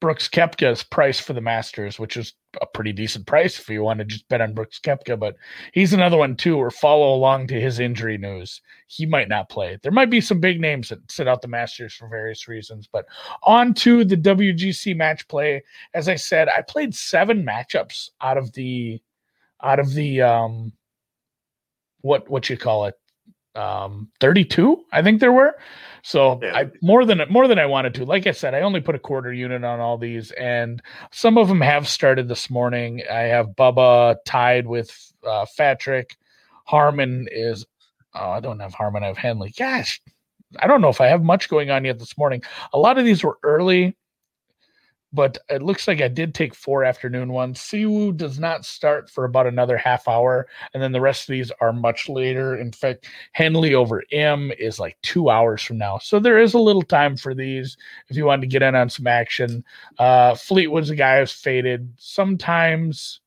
Brooks 0.00 0.28
Koepka's 0.28 0.82
price 0.82 1.18
for 1.18 1.32
the 1.32 1.40
Masters, 1.40 1.98
which 1.98 2.16
is 2.16 2.34
a 2.60 2.66
pretty 2.66 2.92
decent 2.92 3.26
price 3.26 3.58
if 3.58 3.68
you 3.68 3.82
want 3.82 3.98
to 3.98 4.04
just 4.04 4.28
bet 4.28 4.40
on 4.40 4.54
Brooks 4.54 4.78
Koepka. 4.78 5.18
But 5.18 5.36
he's 5.72 5.92
another 5.92 6.16
one 6.16 6.36
too, 6.36 6.56
or 6.56 6.70
follow 6.70 7.14
along 7.14 7.48
to 7.48 7.60
his 7.60 7.80
injury 7.80 8.16
news. 8.18 8.60
He 8.86 9.06
might 9.06 9.28
not 9.28 9.48
play. 9.48 9.78
There 9.82 9.92
might 9.92 10.10
be 10.10 10.20
some 10.20 10.40
big 10.40 10.60
names 10.60 10.90
that 10.90 11.10
sit 11.10 11.26
out 11.26 11.42
the 11.42 11.48
Masters 11.48 11.94
for 11.94 12.06
various 12.08 12.46
reasons. 12.46 12.88
But 12.90 13.06
on 13.42 13.74
to 13.74 14.04
the 14.04 14.16
WGC 14.16 14.94
match 14.94 15.26
play. 15.26 15.64
As 15.94 16.08
I 16.08 16.16
said, 16.16 16.48
I 16.48 16.62
played 16.62 16.94
seven 16.94 17.44
matchups 17.44 18.10
out 18.20 18.36
of 18.36 18.52
the 18.52 19.00
out 19.62 19.80
of 19.80 19.92
the 19.94 20.22
um 20.22 20.72
what 22.02 22.28
what 22.28 22.48
you 22.48 22.56
call 22.56 22.84
it 22.86 22.94
um 23.54 24.08
32 24.20 24.84
i 24.92 25.02
think 25.02 25.20
there 25.20 25.32
were 25.32 25.54
so 26.02 26.38
yeah. 26.42 26.54
i 26.54 26.70
more 26.82 27.04
than 27.04 27.20
more 27.30 27.48
than 27.48 27.58
i 27.58 27.66
wanted 27.66 27.94
to 27.94 28.04
like 28.04 28.26
i 28.26 28.30
said 28.30 28.54
i 28.54 28.60
only 28.60 28.80
put 28.80 28.94
a 28.94 28.98
quarter 28.98 29.32
unit 29.32 29.64
on 29.64 29.80
all 29.80 29.98
these 29.98 30.30
and 30.32 30.82
some 31.10 31.38
of 31.38 31.48
them 31.48 31.60
have 31.60 31.88
started 31.88 32.28
this 32.28 32.50
morning 32.50 33.02
i 33.10 33.20
have 33.20 33.48
bubba 33.48 34.16
tied 34.24 34.66
with 34.66 34.90
uh 35.26 35.46
Fatrick. 35.58 36.10
harman 36.66 37.26
is 37.30 37.64
oh 38.14 38.30
i 38.30 38.40
don't 38.40 38.60
have 38.60 38.74
Harman. 38.74 39.02
i 39.02 39.06
have 39.06 39.18
henley 39.18 39.52
gosh 39.58 40.00
i 40.60 40.66
don't 40.66 40.80
know 40.80 40.90
if 40.90 41.00
i 41.00 41.06
have 41.06 41.22
much 41.22 41.48
going 41.48 41.70
on 41.70 41.84
yet 41.84 41.98
this 41.98 42.18
morning 42.18 42.42
a 42.72 42.78
lot 42.78 42.98
of 42.98 43.04
these 43.04 43.24
were 43.24 43.38
early 43.42 43.96
but 45.12 45.38
it 45.48 45.62
looks 45.62 45.88
like 45.88 46.00
I 46.00 46.08
did 46.08 46.34
take 46.34 46.54
four 46.54 46.84
afternoon 46.84 47.32
ones. 47.32 47.60
Siwoo 47.60 48.16
does 48.16 48.38
not 48.38 48.64
start 48.64 49.08
for 49.08 49.24
about 49.24 49.46
another 49.46 49.76
half 49.76 50.06
hour, 50.06 50.46
and 50.74 50.82
then 50.82 50.92
the 50.92 51.00
rest 51.00 51.28
of 51.28 51.32
these 51.32 51.50
are 51.60 51.72
much 51.72 52.08
later. 52.08 52.56
In 52.56 52.72
fact, 52.72 53.06
Henley 53.32 53.74
over 53.74 54.02
M 54.12 54.52
is 54.58 54.78
like 54.78 54.98
two 55.02 55.30
hours 55.30 55.62
from 55.62 55.78
now, 55.78 55.98
so 55.98 56.18
there 56.18 56.38
is 56.38 56.54
a 56.54 56.58
little 56.58 56.82
time 56.82 57.16
for 57.16 57.34
these 57.34 57.76
if 58.08 58.16
you 58.16 58.26
wanted 58.26 58.42
to 58.42 58.48
get 58.48 58.62
in 58.62 58.74
on 58.74 58.90
some 58.90 59.06
action. 59.06 59.64
Uh, 59.98 60.34
Fleetwood's 60.34 60.90
a 60.90 60.96
guy 60.96 61.20
who's 61.20 61.32
faded. 61.32 61.92
Sometimes 61.96 63.20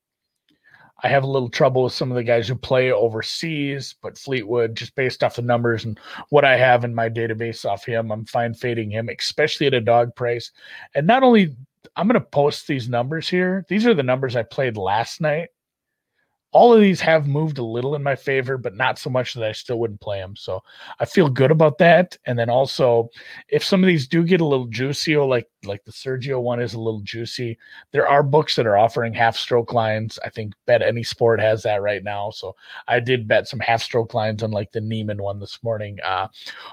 I 1.03 1.07
have 1.07 1.23
a 1.23 1.27
little 1.27 1.49
trouble 1.49 1.83
with 1.83 1.93
some 1.93 2.11
of 2.11 2.15
the 2.15 2.23
guys 2.23 2.47
who 2.47 2.55
play 2.55 2.91
overseas, 2.91 3.95
but 4.01 4.19
Fleetwood, 4.19 4.75
just 4.75 4.95
based 4.95 5.23
off 5.23 5.35
the 5.35 5.41
numbers 5.41 5.83
and 5.83 5.99
what 6.29 6.45
I 6.45 6.57
have 6.57 6.83
in 6.83 6.93
my 6.93 7.09
database 7.09 7.65
off 7.65 7.83
him, 7.83 8.11
I'm 8.11 8.25
fine 8.25 8.53
fading 8.53 8.91
him, 8.91 9.09
especially 9.09 9.65
at 9.67 9.73
a 9.73 9.81
dog 9.81 10.15
price. 10.15 10.51
And 10.93 11.07
not 11.07 11.23
only 11.23 11.55
I'm 11.95 12.07
going 12.07 12.19
to 12.19 12.25
post 12.25 12.67
these 12.67 12.87
numbers 12.87 13.27
here. 13.27 13.65
These 13.67 13.85
are 13.85 13.93
the 13.93 14.03
numbers 14.03 14.35
I 14.35 14.43
played 14.43 14.77
last 14.77 15.21
night 15.21 15.49
all 16.53 16.73
of 16.73 16.81
these 16.81 16.99
have 16.99 17.27
moved 17.27 17.57
a 17.57 17.63
little 17.63 17.95
in 17.95 18.03
my 18.03 18.15
favor, 18.15 18.57
but 18.57 18.75
not 18.75 18.99
so 18.99 19.09
much 19.09 19.33
that 19.33 19.43
I 19.43 19.53
still 19.53 19.79
wouldn't 19.79 20.01
play 20.01 20.19
them. 20.19 20.35
So 20.35 20.61
I 20.99 21.05
feel 21.05 21.29
good 21.29 21.51
about 21.51 21.77
that. 21.77 22.17
And 22.25 22.37
then 22.37 22.49
also, 22.49 23.09
if 23.47 23.63
some 23.63 23.81
of 23.83 23.87
these 23.87 24.07
do 24.07 24.23
get 24.23 24.41
a 24.41 24.45
little 24.45 24.67
juicy, 24.67 25.15
or 25.15 25.27
like 25.27 25.47
like 25.63 25.83
the 25.85 25.91
Sergio 25.91 26.41
one 26.41 26.61
is 26.61 26.73
a 26.73 26.79
little 26.79 27.01
juicy, 27.01 27.57
there 27.91 28.07
are 28.07 28.23
books 28.23 28.55
that 28.55 28.65
are 28.65 28.77
offering 28.77 29.13
half 29.13 29.37
stroke 29.37 29.73
lines. 29.73 30.19
I 30.25 30.29
think 30.29 30.53
Bet 30.65 30.81
Any 30.81 31.03
Sport 31.03 31.39
has 31.39 31.63
that 31.63 31.81
right 31.81 32.03
now. 32.03 32.31
So 32.31 32.55
I 32.87 32.99
did 32.99 33.27
bet 33.27 33.47
some 33.47 33.59
half 33.59 33.81
stroke 33.81 34.13
lines 34.13 34.43
on 34.43 34.51
like 34.51 34.71
the 34.71 34.81
Niemann 34.81 35.21
one 35.21 35.39
this 35.39 35.59
morning. 35.63 35.99
Uh, 36.03 36.27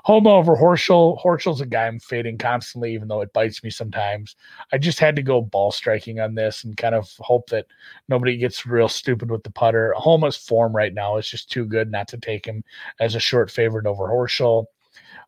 Homa 0.05 0.31
over 0.31 0.57
Horschel. 0.57 1.23
Horschel's 1.23 1.61
a 1.61 1.67
guy 1.67 1.87
I'm 1.87 2.01
fading 2.01 2.39
constantly, 2.39 2.95
even 2.95 3.09
though 3.09 3.21
it 3.21 3.33
bites 3.33 3.63
me 3.63 3.71
sometimes. 3.71 4.37
I 4.73 4.79
just 4.79 4.99
had 4.99 5.15
to 5.17 5.23
go 5.23 5.41
ball 5.41 5.71
striking 5.71 6.19
on 6.19 6.35
this 6.35 6.65
and 6.65 6.77
kind 6.77 6.95
of 6.95 7.09
hope 7.21 7.51
that 7.51 7.67
nobody 8.09 8.37
gets 8.37 8.67
real 8.67 8.89
stupid 8.89 9.31
with 9.31 9.43
the 9.43 9.51
putt 9.51 9.68
putter. 9.69 9.93
Homa's 9.97 10.37
form 10.37 10.75
right 10.75 10.95
now 10.95 11.19
is 11.19 11.29
just 11.29 11.51
too 11.51 11.67
good 11.67 11.91
not 11.91 12.09
to 12.09 12.19
take 12.19 12.47
him 12.47 12.65
as 13.01 13.15
a 13.15 13.21
short 13.21 13.51
favorite 13.51 13.87
over 13.87 14.05
Horschel. 14.05 14.65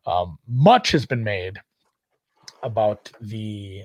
Um, 0.07 0.39
much 0.47 0.91
has 0.91 1.05
been 1.05 1.23
made 1.23 1.59
about 2.63 3.11
the 3.21 3.83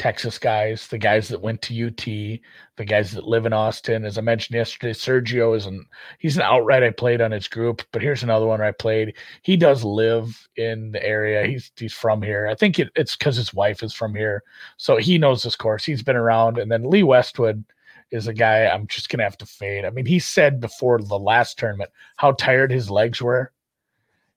Texas 0.00 0.38
guys, 0.38 0.88
the 0.88 0.98
guys 0.98 1.28
that 1.28 1.40
went 1.40 1.62
to 1.62 1.86
UT, 1.86 2.04
the 2.04 2.84
guys 2.84 3.12
that 3.12 3.28
live 3.28 3.46
in 3.46 3.52
Austin. 3.52 4.04
As 4.04 4.18
I 4.18 4.22
mentioned 4.22 4.56
yesterday, 4.56 4.92
Sergio 4.92 5.56
is 5.56 5.66
an 5.66 5.86
he's 6.18 6.36
an 6.36 6.42
outright 6.42 6.82
I 6.82 6.90
played 6.90 7.20
on 7.20 7.30
his 7.30 7.46
group, 7.46 7.80
but 7.92 8.02
here's 8.02 8.24
another 8.24 8.46
one 8.46 8.60
I 8.60 8.72
played. 8.72 9.14
He 9.42 9.56
does 9.56 9.84
live 9.84 10.48
in 10.56 10.90
the 10.90 11.02
area. 11.06 11.46
He's 11.46 11.70
he's 11.76 11.92
from 11.92 12.22
here. 12.22 12.48
I 12.48 12.56
think 12.56 12.80
it, 12.80 12.88
it's 12.96 13.14
because 13.14 13.36
his 13.36 13.54
wife 13.54 13.84
is 13.84 13.94
from 13.94 14.16
here, 14.16 14.42
so 14.78 14.96
he 14.96 15.16
knows 15.16 15.44
this 15.44 15.54
course. 15.54 15.84
He's 15.84 16.02
been 16.02 16.16
around. 16.16 16.58
And 16.58 16.72
then 16.72 16.90
Lee 16.90 17.04
Westwood 17.04 17.64
is 18.10 18.26
a 18.26 18.34
guy 18.34 18.66
I'm 18.66 18.86
just 18.86 19.08
gonna 19.08 19.24
have 19.24 19.38
to 19.38 19.46
fade. 19.46 19.84
I 19.84 19.90
mean, 19.90 20.06
he 20.06 20.18
said 20.18 20.60
before 20.60 21.00
the 21.00 21.18
last 21.18 21.58
tournament 21.58 21.90
how 22.16 22.32
tired 22.32 22.70
his 22.70 22.90
legs 22.90 23.20
were. 23.20 23.52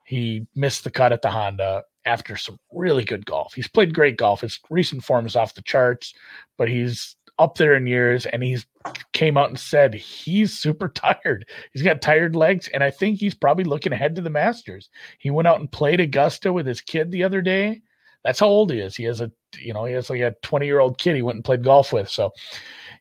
He 0.05 0.47
missed 0.55 0.83
the 0.83 0.91
cut 0.91 1.11
at 1.11 1.21
the 1.21 1.29
Honda 1.29 1.83
after 2.05 2.37
some 2.37 2.57
really 2.71 3.03
good 3.03 3.25
golf. 3.25 3.53
He's 3.53 3.67
played 3.67 3.93
great 3.93 4.17
golf. 4.17 4.41
His 4.41 4.59
recent 4.69 5.03
form 5.03 5.25
is 5.25 5.35
off 5.35 5.53
the 5.53 5.61
charts, 5.61 6.13
but 6.57 6.69
he's 6.69 7.17
up 7.39 7.57
there 7.57 7.75
in 7.75 7.85
years 7.85 8.25
and 8.25 8.41
he's 8.41 8.65
came 9.13 9.37
out 9.37 9.49
and 9.49 9.59
said 9.59 9.93
he's 9.93 10.57
super 10.57 10.87
tired. 10.95 11.45
He's 11.73 11.83
got 11.83 12.01
tired 12.01 12.35
legs 12.35 12.69
and 12.73 12.83
I 12.83 12.89
think 12.89 13.19
he's 13.19 13.35
probably 13.35 13.65
looking 13.65 13.93
ahead 13.93 14.15
to 14.15 14.21
the 14.21 14.29
Masters. 14.29 14.89
He 15.19 15.29
went 15.29 15.47
out 15.47 15.59
and 15.59 15.71
played 15.71 15.99
Augusta 15.99 16.51
with 16.51 16.65
his 16.65 16.81
kid 16.81 17.11
the 17.11 17.23
other 17.23 17.41
day. 17.41 17.81
That's 18.23 18.39
how 18.39 18.47
old 18.47 18.71
he 18.71 18.79
is. 18.79 18.95
He 18.95 19.03
has 19.03 19.21
a 19.21 19.31
you 19.59 19.73
know, 19.73 19.85
he 19.85 19.93
has 19.93 20.09
like 20.09 20.21
a 20.21 20.35
20 20.41 20.65
year 20.65 20.79
old 20.79 20.97
kid 20.97 21.15
he 21.15 21.21
went 21.21 21.35
and 21.35 21.45
played 21.45 21.63
golf 21.63 21.93
with. 21.93 22.09
So 22.09 22.31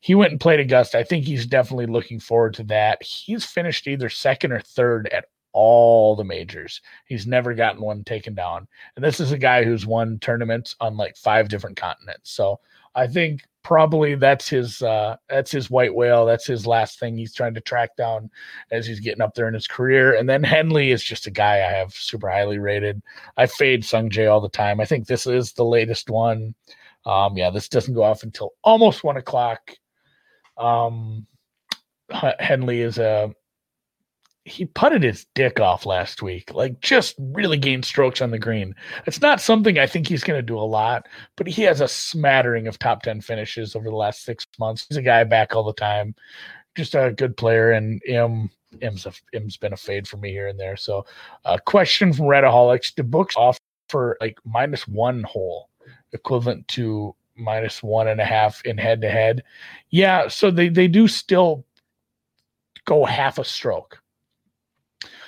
he 0.00 0.14
went 0.14 0.32
and 0.32 0.40
played 0.40 0.60
Augusta. 0.60 0.98
I 0.98 1.04
think 1.04 1.24
he's 1.24 1.46
definitely 1.46 1.86
looking 1.86 2.20
forward 2.20 2.54
to 2.54 2.64
that. 2.64 3.02
He's 3.02 3.44
finished 3.44 3.86
either 3.86 4.08
second 4.08 4.52
or 4.52 4.60
third 4.60 5.08
at 5.08 5.26
all 5.52 6.14
the 6.14 6.24
majors. 6.24 6.82
He's 7.06 7.26
never 7.26 7.54
gotten 7.54 7.80
one 7.80 8.04
taken 8.04 8.34
down. 8.34 8.68
And 8.94 9.04
this 9.04 9.20
is 9.20 9.32
a 9.32 9.38
guy 9.38 9.64
who's 9.64 9.86
won 9.86 10.18
tournaments 10.18 10.76
on 10.80 10.98
like 10.98 11.16
five 11.16 11.48
different 11.48 11.78
continents. 11.78 12.30
So 12.30 12.60
I 12.94 13.06
think 13.06 13.42
probably 13.62 14.14
that's 14.14 14.48
his 14.48 14.80
uh 14.82 15.16
that's 15.28 15.50
his 15.50 15.70
white 15.70 15.94
whale. 15.94 16.26
That's 16.26 16.46
his 16.46 16.66
last 16.66 17.00
thing 17.00 17.16
he's 17.16 17.34
trying 17.34 17.54
to 17.54 17.60
track 17.60 17.96
down 17.96 18.30
as 18.70 18.86
he's 18.86 19.00
getting 19.00 19.22
up 19.22 19.34
there 19.34 19.48
in 19.48 19.54
his 19.54 19.66
career. 19.66 20.14
And 20.14 20.28
then 20.28 20.44
Henley 20.44 20.92
is 20.92 21.02
just 21.02 21.26
a 21.26 21.30
guy 21.30 21.56
I 21.56 21.72
have 21.72 21.92
super 21.94 22.30
highly 22.30 22.58
rated. 22.58 23.02
I 23.38 23.46
fade 23.46 23.84
Sung 23.84 24.10
Jae 24.10 24.30
all 24.30 24.42
the 24.42 24.48
time. 24.50 24.78
I 24.78 24.84
think 24.84 25.06
this 25.06 25.26
is 25.26 25.52
the 25.52 25.64
latest 25.64 26.10
one. 26.10 26.54
Um, 27.06 27.36
yeah, 27.36 27.50
this 27.50 27.68
doesn't 27.68 27.94
go 27.94 28.02
off 28.02 28.24
until 28.24 28.52
almost 28.62 29.04
one 29.04 29.16
o'clock 29.16 29.72
um, 30.58 31.26
Henley 32.38 32.80
is 32.80 32.98
a 32.98 33.34
he 34.46 34.64
putted 34.64 35.02
his 35.02 35.26
dick 35.34 35.58
off 35.58 35.84
last 35.84 36.22
week. 36.22 36.54
Like 36.54 36.80
just 36.80 37.16
really 37.18 37.58
gained 37.58 37.84
strokes 37.84 38.20
on 38.20 38.30
the 38.30 38.38
green. 38.38 38.76
It's 39.04 39.20
not 39.20 39.40
something 39.40 39.76
I 39.76 39.88
think 39.88 40.06
he's 40.06 40.22
going 40.22 40.38
to 40.38 40.42
do 40.42 40.56
a 40.56 40.60
lot, 40.60 41.08
but 41.36 41.48
he 41.48 41.62
has 41.62 41.80
a 41.80 41.88
smattering 41.88 42.68
of 42.68 42.78
top 42.78 43.02
10 43.02 43.22
finishes 43.22 43.74
over 43.74 43.90
the 43.90 43.96
last 43.96 44.24
6 44.24 44.46
months. 44.60 44.86
He's 44.88 44.98
a 44.98 45.02
guy 45.02 45.24
back 45.24 45.56
all 45.56 45.64
the 45.64 45.72
time. 45.72 46.14
Just 46.76 46.94
a 46.94 47.12
good 47.16 47.36
player 47.36 47.72
and 47.72 48.00
M 48.06 48.48
M's 48.82 49.06
M's 49.32 49.56
been 49.56 49.72
a 49.72 49.76
fade 49.76 50.06
for 50.06 50.16
me 50.18 50.30
here 50.30 50.48
and 50.48 50.60
there. 50.60 50.76
So, 50.76 51.06
a 51.44 51.50
uh, 51.50 51.58
question 51.58 52.12
from 52.12 52.26
Redaholics: 52.26 52.94
The 52.94 53.02
books 53.02 53.34
offer 53.36 54.18
like 54.20 54.38
minus 54.44 54.86
one 54.86 55.22
hole, 55.22 55.70
equivalent 56.12 56.68
to 56.68 57.14
minus 57.36 57.82
one 57.82 58.08
and 58.08 58.20
a 58.20 58.24
half 58.24 58.64
in 58.64 58.78
head 58.78 59.00
to 59.02 59.10
head. 59.10 59.44
Yeah, 59.90 60.28
so 60.28 60.50
they 60.50 60.68
they 60.68 60.88
do 60.88 61.08
still 61.08 61.64
go 62.84 63.04
half 63.04 63.38
a 63.38 63.44
stroke. 63.44 64.00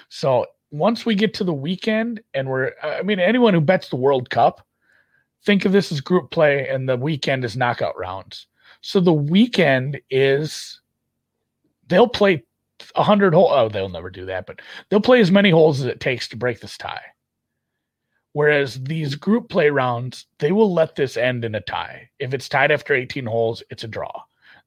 So 0.08 0.46
once 0.70 1.06
we 1.06 1.14
get 1.14 1.34
to 1.34 1.44
the 1.44 1.52
weekend 1.52 2.20
and 2.34 2.48
we're, 2.48 2.72
I 2.82 3.02
mean, 3.02 3.20
anyone 3.20 3.54
who 3.54 3.60
bets 3.60 3.88
the 3.88 3.96
World 3.96 4.30
Cup, 4.30 4.66
think 5.44 5.64
of 5.64 5.72
this 5.72 5.92
as 5.92 6.00
group 6.00 6.30
play 6.30 6.68
and 6.68 6.88
the 6.88 6.96
weekend 6.96 7.44
is 7.44 7.56
knockout 7.56 7.98
rounds. 7.98 8.46
So 8.80 9.00
the 9.00 9.12
weekend 9.12 10.00
is, 10.10 10.80
they'll 11.88 12.08
play 12.08 12.44
100 12.94 13.34
holes. 13.34 13.50
Oh, 13.52 13.68
they'll 13.68 13.88
never 13.88 14.10
do 14.10 14.26
that, 14.26 14.46
but 14.46 14.60
they'll 14.88 15.00
play 15.00 15.20
as 15.20 15.30
many 15.30 15.50
holes 15.50 15.80
as 15.80 15.86
it 15.86 16.00
takes 16.00 16.28
to 16.28 16.36
break 16.36 16.60
this 16.60 16.76
tie. 16.76 17.02
Whereas 18.38 18.80
these 18.84 19.16
group 19.16 19.48
play 19.48 19.68
rounds, 19.68 20.26
they 20.38 20.52
will 20.52 20.72
let 20.72 20.94
this 20.94 21.16
end 21.16 21.44
in 21.44 21.56
a 21.56 21.60
tie. 21.60 22.08
If 22.20 22.32
it's 22.32 22.48
tied 22.48 22.70
after 22.70 22.94
18 22.94 23.26
holes, 23.26 23.64
it's 23.68 23.82
a 23.82 23.88
draw. 23.88 24.12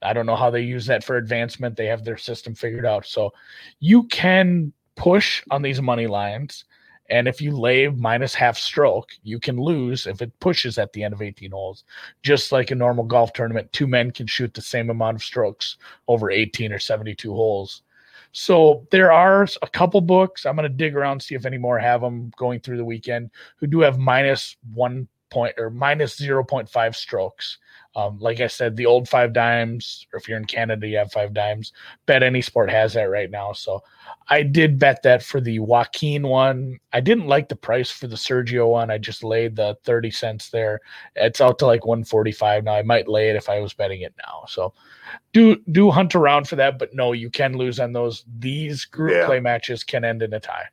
I 0.02 0.12
don't 0.12 0.26
know 0.26 0.36
how 0.36 0.50
they 0.50 0.60
use 0.60 0.86
that 0.88 1.06
for 1.06 1.16
advancement. 1.16 1.78
They 1.78 1.86
have 1.86 2.04
their 2.04 2.18
system 2.18 2.54
figured 2.54 2.86
out. 2.86 3.06
So 3.06 3.32
you 3.80 4.04
can 4.08 4.74
push 4.98 5.42
on 5.52 5.62
these 5.62 5.82
money 5.82 6.06
lines. 6.06 6.66
And 7.10 7.30
if 7.30 7.40
you 7.40 7.58
lay 7.58 7.88
minus 7.88 8.34
half 8.34 8.58
stroke, 8.58 9.08
you 9.24 9.40
can 9.40 9.56
lose 9.56 10.06
if 10.06 10.22
it 10.22 10.38
pushes 10.42 10.78
at 10.78 10.92
the 10.92 11.06
end 11.06 11.14
of 11.14 11.22
18 11.22 11.52
holes. 11.52 11.86
Just 12.24 12.52
like 12.52 12.72
a 12.72 12.76
normal 12.76 13.06
golf 13.06 13.32
tournament, 13.32 13.72
two 13.72 13.88
men 13.88 14.12
can 14.12 14.28
shoot 14.28 14.54
the 14.54 14.62
same 14.62 14.90
amount 14.90 15.16
of 15.16 15.24
strokes 15.24 15.78
over 16.10 16.30
18 16.30 16.74
or 16.74 16.80
72 16.80 17.34
holes. 17.34 17.84
So 18.32 18.88
there 18.92 19.12
are 19.12 19.48
a 19.62 19.68
couple 19.68 20.00
books. 20.02 20.46
I'm 20.46 20.56
going 20.56 20.64
to 20.64 20.70
dig 20.70 20.96
around, 20.96 21.22
see 21.22 21.36
if 21.36 21.46
any 21.46 21.58
more 21.58 21.78
have 21.78 22.02
them 22.02 22.32
going 22.38 22.60
through 22.60 22.78
the 22.78 22.86
weekend 22.86 23.32
who 23.58 23.68
do 23.68 23.80
have 23.82 23.98
minus 23.98 24.56
one 24.74 25.08
point 25.32 25.56
or 25.58 25.70
minus 25.70 26.20
0.5 26.20 26.96
strokes. 26.96 27.58
Um, 27.94 28.20
like 28.20 28.40
I 28.40 28.48
said, 28.48 28.78
the 28.78 28.86
old 28.86 29.10
five 29.10 29.34
dimes, 29.34 30.08
or 30.14 30.20
if 30.20 30.28
you're 30.28 30.38
in 30.38 30.46
Canada, 30.46 30.88
you 30.88 30.98
have 30.98 31.12
five 31.12 31.34
dimes. 31.34 31.74
Bet 32.06 32.24
any 32.24 32.42
sport 32.42 32.70
has 32.70 32.94
that 32.94 33.10
right 33.10 33.30
now. 33.30 33.52
So 33.52 33.84
I 34.30 34.44
did 34.44 34.80
bet 34.80 35.04
that 35.04 35.22
for 35.22 35.42
the 35.42 35.60
Joaquin 35.60 36.26
one. 36.26 36.80
I 36.94 37.02
didn't 37.02 37.28
like 37.28 37.50
the 37.50 37.56
price 37.58 37.92
for 37.92 38.08
the 38.08 38.16
Sergio 38.16 38.70
one. 38.70 38.90
I 38.90 38.98
just 38.98 39.26
laid 39.26 39.58
the 39.58 39.78
30 39.84 40.10
cents 40.10 40.50
there. 40.50 40.80
It's 41.18 41.42
out 41.42 41.60
to 41.60 41.66
like 41.66 41.86
145 41.86 42.64
now. 42.64 42.76
I 42.76 42.84
might 42.84 43.10
lay 43.10 43.30
it 43.30 43.36
if 43.36 43.50
I 43.50 43.60
was 43.60 43.74
betting 43.74 44.02
it 44.02 44.14
now. 44.26 44.46
So 44.48 44.74
do 45.34 45.58
do 45.72 45.92
hunt 45.92 46.16
around 46.16 46.48
for 46.48 46.56
that, 46.56 46.80
but 46.80 46.94
no, 46.94 47.12
you 47.12 47.30
can 47.30 47.58
lose 47.58 47.80
on 47.80 47.92
those. 47.92 48.24
These 48.40 48.86
group 48.86 49.12
yeah. 49.12 49.26
play 49.26 49.42
matches 49.42 49.84
can 49.84 50.06
end 50.06 50.22
in 50.22 50.34
a 50.34 50.40
tie. 50.40 50.68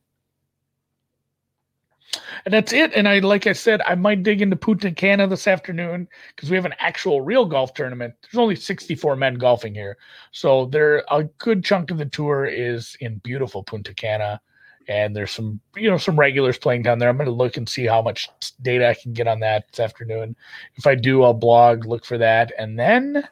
And 2.44 2.54
that's 2.54 2.72
it. 2.72 2.92
And 2.94 3.08
I, 3.08 3.18
like 3.18 3.46
I 3.46 3.52
said, 3.52 3.80
I 3.86 3.94
might 3.94 4.22
dig 4.22 4.40
into 4.42 4.56
Punta 4.56 4.90
Cana 4.90 5.26
this 5.26 5.46
afternoon 5.46 6.08
because 6.34 6.50
we 6.50 6.56
have 6.56 6.64
an 6.64 6.74
actual 6.78 7.20
real 7.20 7.44
golf 7.44 7.74
tournament. 7.74 8.14
There's 8.22 8.40
only 8.40 8.56
64 8.56 9.16
men 9.16 9.34
golfing 9.34 9.74
here. 9.74 9.98
So 10.32 10.66
there, 10.66 11.04
a 11.10 11.24
good 11.38 11.64
chunk 11.64 11.90
of 11.90 11.98
the 11.98 12.06
tour 12.06 12.46
is 12.46 12.96
in 13.00 13.18
beautiful 13.18 13.62
Punta 13.62 13.94
Cana. 13.94 14.40
And 14.88 15.14
there's 15.14 15.32
some, 15.32 15.60
you 15.76 15.90
know, 15.90 15.98
some 15.98 16.18
regulars 16.18 16.56
playing 16.56 16.82
down 16.82 16.98
there. 16.98 17.10
I'm 17.10 17.18
going 17.18 17.26
to 17.26 17.32
look 17.32 17.58
and 17.58 17.68
see 17.68 17.84
how 17.84 18.00
much 18.00 18.30
data 18.62 18.88
I 18.88 18.94
can 18.94 19.12
get 19.12 19.28
on 19.28 19.40
that 19.40 19.66
this 19.70 19.80
afternoon. 19.80 20.34
If 20.76 20.86
I 20.86 20.94
do, 20.94 21.22
I'll 21.22 21.34
blog, 21.34 21.84
look 21.84 22.06
for 22.06 22.16
that. 22.16 22.52
And 22.58 22.78
then, 22.78 23.28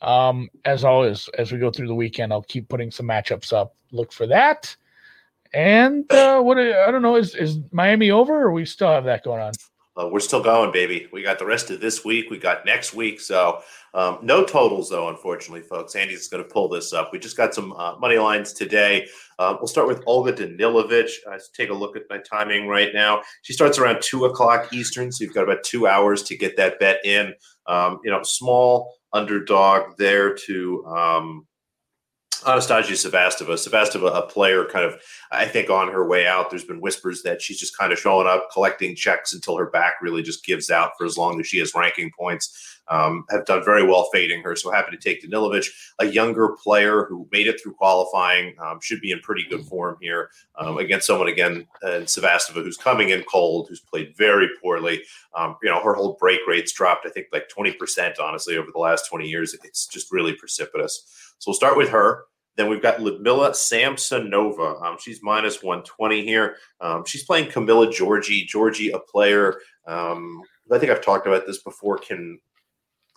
um, 0.00 0.48
as 0.64 0.84
always, 0.84 1.28
as 1.38 1.50
we 1.50 1.58
go 1.58 1.72
through 1.72 1.88
the 1.88 1.94
weekend, 1.94 2.32
I'll 2.32 2.42
keep 2.42 2.68
putting 2.68 2.92
some 2.92 3.06
matchups 3.06 3.52
up. 3.52 3.74
Look 3.90 4.12
for 4.12 4.28
that. 4.28 4.76
And 5.54 6.10
uh, 6.10 6.40
what 6.40 6.58
I 6.58 6.90
don't 6.90 7.02
know 7.02 7.16
is 7.16 7.34
is 7.34 7.58
Miami 7.70 8.10
over, 8.10 8.42
or 8.42 8.52
we 8.52 8.64
still 8.64 8.88
have 8.88 9.04
that 9.04 9.22
going 9.22 9.40
on? 9.40 9.52
Uh, 9.94 10.08
we're 10.08 10.20
still 10.20 10.42
going, 10.42 10.72
baby. 10.72 11.06
We 11.12 11.22
got 11.22 11.38
the 11.38 11.44
rest 11.44 11.70
of 11.70 11.80
this 11.80 12.02
week. 12.02 12.30
We 12.30 12.38
got 12.38 12.64
next 12.64 12.94
week. 12.94 13.20
So 13.20 13.60
um, 13.92 14.20
no 14.22 14.42
totals, 14.42 14.88
though, 14.88 15.10
unfortunately, 15.10 15.60
folks. 15.60 15.94
Andy's 15.94 16.28
going 16.28 16.42
to 16.42 16.48
pull 16.48 16.70
this 16.70 16.94
up. 16.94 17.10
We 17.12 17.18
just 17.18 17.36
got 17.36 17.54
some 17.54 17.72
uh, 17.74 17.98
money 17.98 18.16
lines 18.16 18.54
today. 18.54 19.06
Uh, 19.38 19.54
we'll 19.60 19.68
start 19.68 19.86
with 19.86 20.02
Olga 20.06 20.32
Danilovic. 20.32 21.10
Let's 21.28 21.50
take 21.50 21.68
a 21.68 21.74
look 21.74 21.94
at 21.94 22.04
my 22.08 22.18
timing 22.18 22.68
right 22.68 22.94
now. 22.94 23.20
She 23.42 23.52
starts 23.52 23.78
around 23.78 24.00
two 24.00 24.24
o'clock 24.24 24.72
Eastern, 24.72 25.12
so 25.12 25.24
you've 25.24 25.34
got 25.34 25.44
about 25.44 25.62
two 25.62 25.86
hours 25.86 26.22
to 26.24 26.38
get 26.38 26.56
that 26.56 26.80
bet 26.80 27.04
in. 27.04 27.34
Um, 27.66 27.98
you 28.02 28.10
know, 28.10 28.20
small 28.22 28.94
underdog 29.12 29.98
there 29.98 30.34
to 30.46 30.86
um, 30.86 31.46
Anastasia 32.46 32.94
Sevastova. 32.94 33.54
Sevastova, 33.54 34.16
a 34.16 34.22
player 34.22 34.64
kind 34.64 34.84
of, 34.84 35.00
I 35.30 35.46
think, 35.46 35.70
on 35.70 35.88
her 35.88 36.06
way 36.06 36.26
out. 36.26 36.50
There's 36.50 36.64
been 36.64 36.80
whispers 36.80 37.22
that 37.22 37.40
she's 37.40 37.58
just 37.58 37.76
kind 37.76 37.92
of 37.92 37.98
showing 37.98 38.26
up, 38.26 38.48
collecting 38.52 38.94
checks 38.96 39.32
until 39.32 39.56
her 39.56 39.66
back 39.66 39.94
really 40.02 40.22
just 40.22 40.44
gives 40.44 40.70
out 40.70 40.92
for 40.98 41.04
as 41.04 41.16
long 41.16 41.40
as 41.40 41.46
she 41.46 41.58
has 41.58 41.74
ranking 41.74 42.10
points. 42.18 42.80
Um, 42.88 43.24
have 43.30 43.46
done 43.46 43.64
very 43.64 43.86
well 43.86 44.08
fading 44.12 44.42
her. 44.42 44.56
So 44.56 44.70
happy 44.70 44.90
to 44.90 44.96
take 44.96 45.22
Danilovic, 45.22 45.68
a 46.00 46.06
younger 46.06 46.56
player 46.62 47.06
who 47.08 47.28
made 47.30 47.46
it 47.46 47.60
through 47.62 47.74
qualifying, 47.74 48.54
um, 48.58 48.80
should 48.82 49.00
be 49.00 49.12
in 49.12 49.20
pretty 49.20 49.46
good 49.48 49.64
form 49.64 49.96
here 50.00 50.30
um, 50.58 50.78
against 50.78 51.06
someone 51.06 51.28
again 51.28 51.66
in 51.84 52.02
Sevastova 52.02 52.62
who's 52.62 52.76
coming 52.76 53.10
in 53.10 53.22
cold, 53.22 53.68
who's 53.68 53.80
played 53.80 54.16
very 54.16 54.48
poorly. 54.60 55.02
Um, 55.34 55.56
you 55.62 55.70
know, 55.70 55.82
her 55.82 55.94
whole 55.94 56.16
break 56.18 56.40
rates 56.46 56.72
dropped, 56.72 57.06
I 57.06 57.10
think, 57.10 57.28
like 57.32 57.48
20%, 57.48 58.18
honestly, 58.20 58.56
over 58.56 58.70
the 58.72 58.80
last 58.80 59.08
20 59.08 59.28
years. 59.28 59.54
It's 59.62 59.86
just 59.86 60.12
really 60.12 60.34
precipitous. 60.34 61.34
So 61.38 61.50
we'll 61.50 61.56
start 61.56 61.76
with 61.76 61.88
her. 61.90 62.24
Then 62.56 62.68
we've 62.68 62.82
got 62.82 63.00
Ludmila 63.00 63.50
Samsonova. 63.50 64.82
Um, 64.82 64.96
she's 65.00 65.22
minus 65.22 65.62
120 65.62 66.24
here. 66.24 66.56
Um, 66.80 67.04
she's 67.06 67.24
playing 67.24 67.50
Camila 67.50 67.88
Giorgi. 67.88 68.46
Giorgi, 68.46 68.92
a 68.92 68.98
player, 68.98 69.56
um, 69.86 70.42
I 70.70 70.78
think 70.78 70.92
I've 70.92 71.04
talked 71.04 71.26
about 71.26 71.46
this 71.46 71.62
before, 71.62 71.98
can 71.98 72.38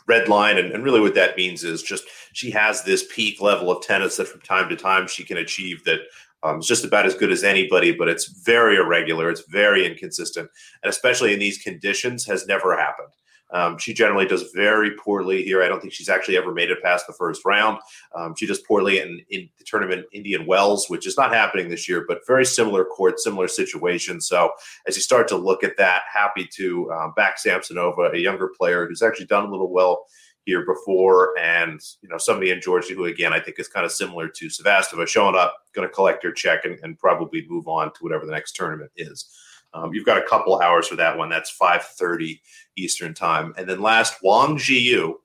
red 0.07 0.27
line. 0.27 0.57
And, 0.57 0.71
and, 0.71 0.83
really 0.83 0.99
what 0.99 1.15
that 1.15 1.37
means 1.37 1.63
is 1.63 1.81
just 1.81 2.05
she 2.33 2.51
has 2.51 2.83
this 2.83 3.05
peak 3.13 3.41
level 3.41 3.71
of 3.71 3.83
tennis 3.83 4.17
that 4.17 4.27
from 4.27 4.41
time 4.41 4.69
to 4.69 4.75
time 4.75 5.07
she 5.07 5.23
can 5.23 5.37
achieve 5.37 5.83
that 5.85 6.01
um, 6.43 6.57
it's 6.57 6.67
just 6.67 6.85
about 6.85 7.07
as 7.07 7.15
good 7.15 7.31
as 7.31 7.43
anybody, 7.43 7.91
but 7.91 8.07
it's 8.07 8.27
very 8.27 8.75
irregular. 8.75 9.31
It's 9.31 9.45
very 9.49 9.85
inconsistent. 9.85 10.49
And 10.83 10.89
especially 10.89 11.33
in 11.33 11.39
these 11.39 11.57
conditions 11.57 12.25
has 12.25 12.45
never 12.45 12.77
happened. 12.77 13.09
Um, 13.51 13.77
she 13.77 13.93
generally 13.93 14.25
does 14.25 14.51
very 14.53 14.91
poorly 14.97 15.43
here. 15.43 15.63
I 15.63 15.67
don't 15.67 15.79
think 15.79 15.93
she's 15.93 16.09
actually 16.09 16.37
ever 16.37 16.51
made 16.51 16.71
it 16.71 16.81
past 16.83 17.07
the 17.07 17.13
first 17.13 17.45
round. 17.45 17.79
Um, 18.15 18.33
she 18.37 18.45
does 18.47 18.59
poorly 18.59 18.99
in, 18.99 19.21
in 19.29 19.49
the 19.57 19.65
tournament 19.65 20.05
Indian 20.11 20.45
Wells, 20.45 20.89
which 20.89 21.05
is 21.07 21.17
not 21.17 21.33
happening 21.33 21.69
this 21.69 21.87
year, 21.87 22.05
but 22.07 22.25
very 22.27 22.45
similar 22.45 22.83
court, 22.85 23.19
similar 23.19 23.47
situation. 23.47 24.19
So 24.19 24.51
as 24.87 24.95
you 24.95 25.01
start 25.01 25.27
to 25.29 25.37
look 25.37 25.63
at 25.63 25.77
that, 25.77 26.03
happy 26.11 26.47
to 26.55 26.91
um, 26.91 27.13
back 27.15 27.37
Samsonova, 27.37 28.13
a 28.13 28.19
younger 28.19 28.51
player 28.57 28.87
who's 28.87 29.01
actually 29.01 29.27
done 29.27 29.45
a 29.45 29.51
little 29.51 29.71
well 29.71 30.05
here 30.45 30.63
before, 30.65 31.37
and 31.39 31.81
you 32.01 32.09
know 32.09 32.17
somebody 32.17 32.51
in 32.51 32.59
Giorgi 32.59 32.93
who 32.93 33.05
again 33.05 33.33
I 33.33 33.39
think 33.39 33.59
is 33.59 33.67
kind 33.67 33.85
of 33.85 33.91
similar 33.91 34.27
to 34.27 34.45
Sevastova, 34.47 35.07
showing 35.07 35.35
up, 35.35 35.55
going 35.73 35.87
to 35.87 35.93
collect 35.93 36.23
her 36.23 36.31
check, 36.31 36.65
and, 36.65 36.79
and 36.83 36.99
probably 36.99 37.45
move 37.49 37.67
on 37.67 37.91
to 37.93 37.99
whatever 38.01 38.25
the 38.25 38.31
next 38.31 38.55
tournament 38.55 38.91
is. 38.95 39.27
Um, 39.75 39.93
you've 39.93 40.05
got 40.05 40.17
a 40.17 40.23
couple 40.23 40.59
hours 40.61 40.87
for 40.87 40.95
that 40.95 41.17
one. 41.17 41.29
That's 41.29 41.51
5:30 41.51 42.41
Eastern 42.77 43.13
time. 43.13 43.53
And 43.57 43.67
then 43.67 43.81
last, 43.81 44.15
Wang 44.23 44.57
Xiyu. 44.57 45.15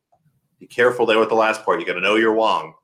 Be 0.59 0.67
careful 0.67 1.07
there 1.07 1.21
with 1.21 1.29
the 1.29 1.37
last 1.37 1.65
part. 1.65 1.81
You 1.81 1.87
got 1.87 1.95
to 1.95 2.01
know 2.01 2.17
your 2.17 2.35
Wang. 2.35 2.75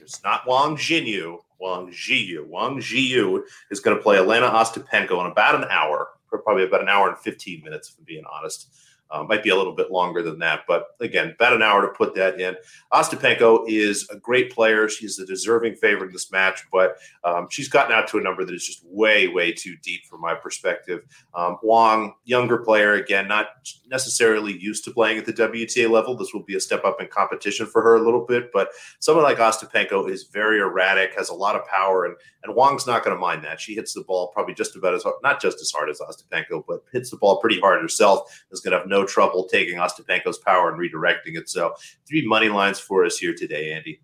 It's 0.00 0.24
not 0.24 0.46
Wang 0.46 0.76
Xinyu. 0.76 1.38
Wang 1.60 1.92
Xiyu. 1.92 2.46
Wang 2.46 2.78
Xiyu 2.80 3.42
is 3.70 3.80
going 3.80 3.96
to 3.96 4.02
play 4.02 4.16
Jelena 4.16 4.50
Ostapenko 4.50 5.20
in 5.20 5.30
about 5.30 5.54
an 5.54 5.68
hour, 5.70 6.08
probably 6.28 6.64
about 6.64 6.80
an 6.80 6.88
hour 6.88 7.10
and 7.10 7.18
15 7.18 7.62
minutes, 7.62 7.90
if 7.90 7.98
I'm 7.98 8.04
being 8.04 8.24
honest. 8.32 8.74
Uh, 9.10 9.24
might 9.24 9.42
be 9.42 9.50
a 9.50 9.56
little 9.56 9.74
bit 9.74 9.90
longer 9.90 10.22
than 10.22 10.38
that, 10.38 10.60
but 10.68 10.88
again, 11.00 11.34
about 11.34 11.52
an 11.52 11.62
hour 11.62 11.82
to 11.82 11.88
put 11.88 12.14
that 12.14 12.40
in. 12.40 12.56
Ostapenko 12.92 13.64
is 13.66 14.08
a 14.10 14.16
great 14.16 14.52
player. 14.52 14.88
She's 14.88 15.18
a 15.18 15.26
deserving 15.26 15.76
favorite 15.76 16.08
in 16.08 16.12
this 16.12 16.30
match, 16.30 16.64
but 16.72 16.96
um, 17.24 17.48
she's 17.50 17.68
gotten 17.68 17.92
out 17.92 18.08
to 18.08 18.18
a 18.18 18.20
number 18.20 18.44
that 18.44 18.54
is 18.54 18.66
just 18.66 18.84
way, 18.84 19.28
way 19.28 19.52
too 19.52 19.76
deep 19.82 20.06
from 20.06 20.20
my 20.20 20.34
perspective. 20.34 21.00
Um, 21.34 21.58
Wang, 21.62 22.14
younger 22.24 22.58
player, 22.58 22.94
again, 22.94 23.26
not 23.26 23.48
necessarily 23.88 24.56
used 24.58 24.84
to 24.84 24.92
playing 24.92 25.18
at 25.18 25.26
the 25.26 25.32
WTA 25.32 25.90
level. 25.90 26.16
This 26.16 26.32
will 26.32 26.44
be 26.44 26.56
a 26.56 26.60
step 26.60 26.84
up 26.84 27.00
in 27.00 27.08
competition 27.08 27.66
for 27.66 27.82
her 27.82 27.96
a 27.96 28.02
little 28.02 28.24
bit, 28.24 28.50
but 28.52 28.70
someone 29.00 29.24
like 29.24 29.38
Ostapenko 29.38 30.08
is 30.10 30.24
very 30.24 30.60
erratic, 30.60 31.14
has 31.16 31.28
a 31.28 31.34
lot 31.34 31.56
of 31.56 31.66
power, 31.66 32.04
and 32.04 32.16
and 32.42 32.54
Wang's 32.54 32.86
not 32.86 33.04
going 33.04 33.14
to 33.14 33.20
mind 33.20 33.44
that. 33.44 33.60
She 33.60 33.74
hits 33.74 33.92
the 33.92 34.02
ball 34.02 34.28
probably 34.28 34.54
just 34.54 34.74
about 34.74 34.94
as 34.94 35.02
hard, 35.02 35.16
not 35.22 35.40
just 35.42 35.60
as 35.60 35.70
hard 35.70 35.90
as 35.90 36.00
Ostapenko, 36.00 36.64
but 36.66 36.82
hits 36.92 37.10
the 37.10 37.18
ball 37.18 37.38
pretty 37.38 37.60
hard 37.60 37.82
herself. 37.82 38.44
Is 38.50 38.60
going 38.60 38.72
to 38.72 38.78
have 38.78 38.88
no 38.88 38.99
trouble 39.04 39.44
taking 39.44 39.78
Ostapenko's 39.78 40.38
power 40.38 40.70
and 40.70 40.78
redirecting 40.80 41.36
it. 41.36 41.48
So 41.48 41.74
three 42.08 42.26
money 42.26 42.48
lines 42.48 42.78
for 42.78 43.04
us 43.04 43.18
here 43.18 43.34
today, 43.34 43.72
Andy. 43.72 44.00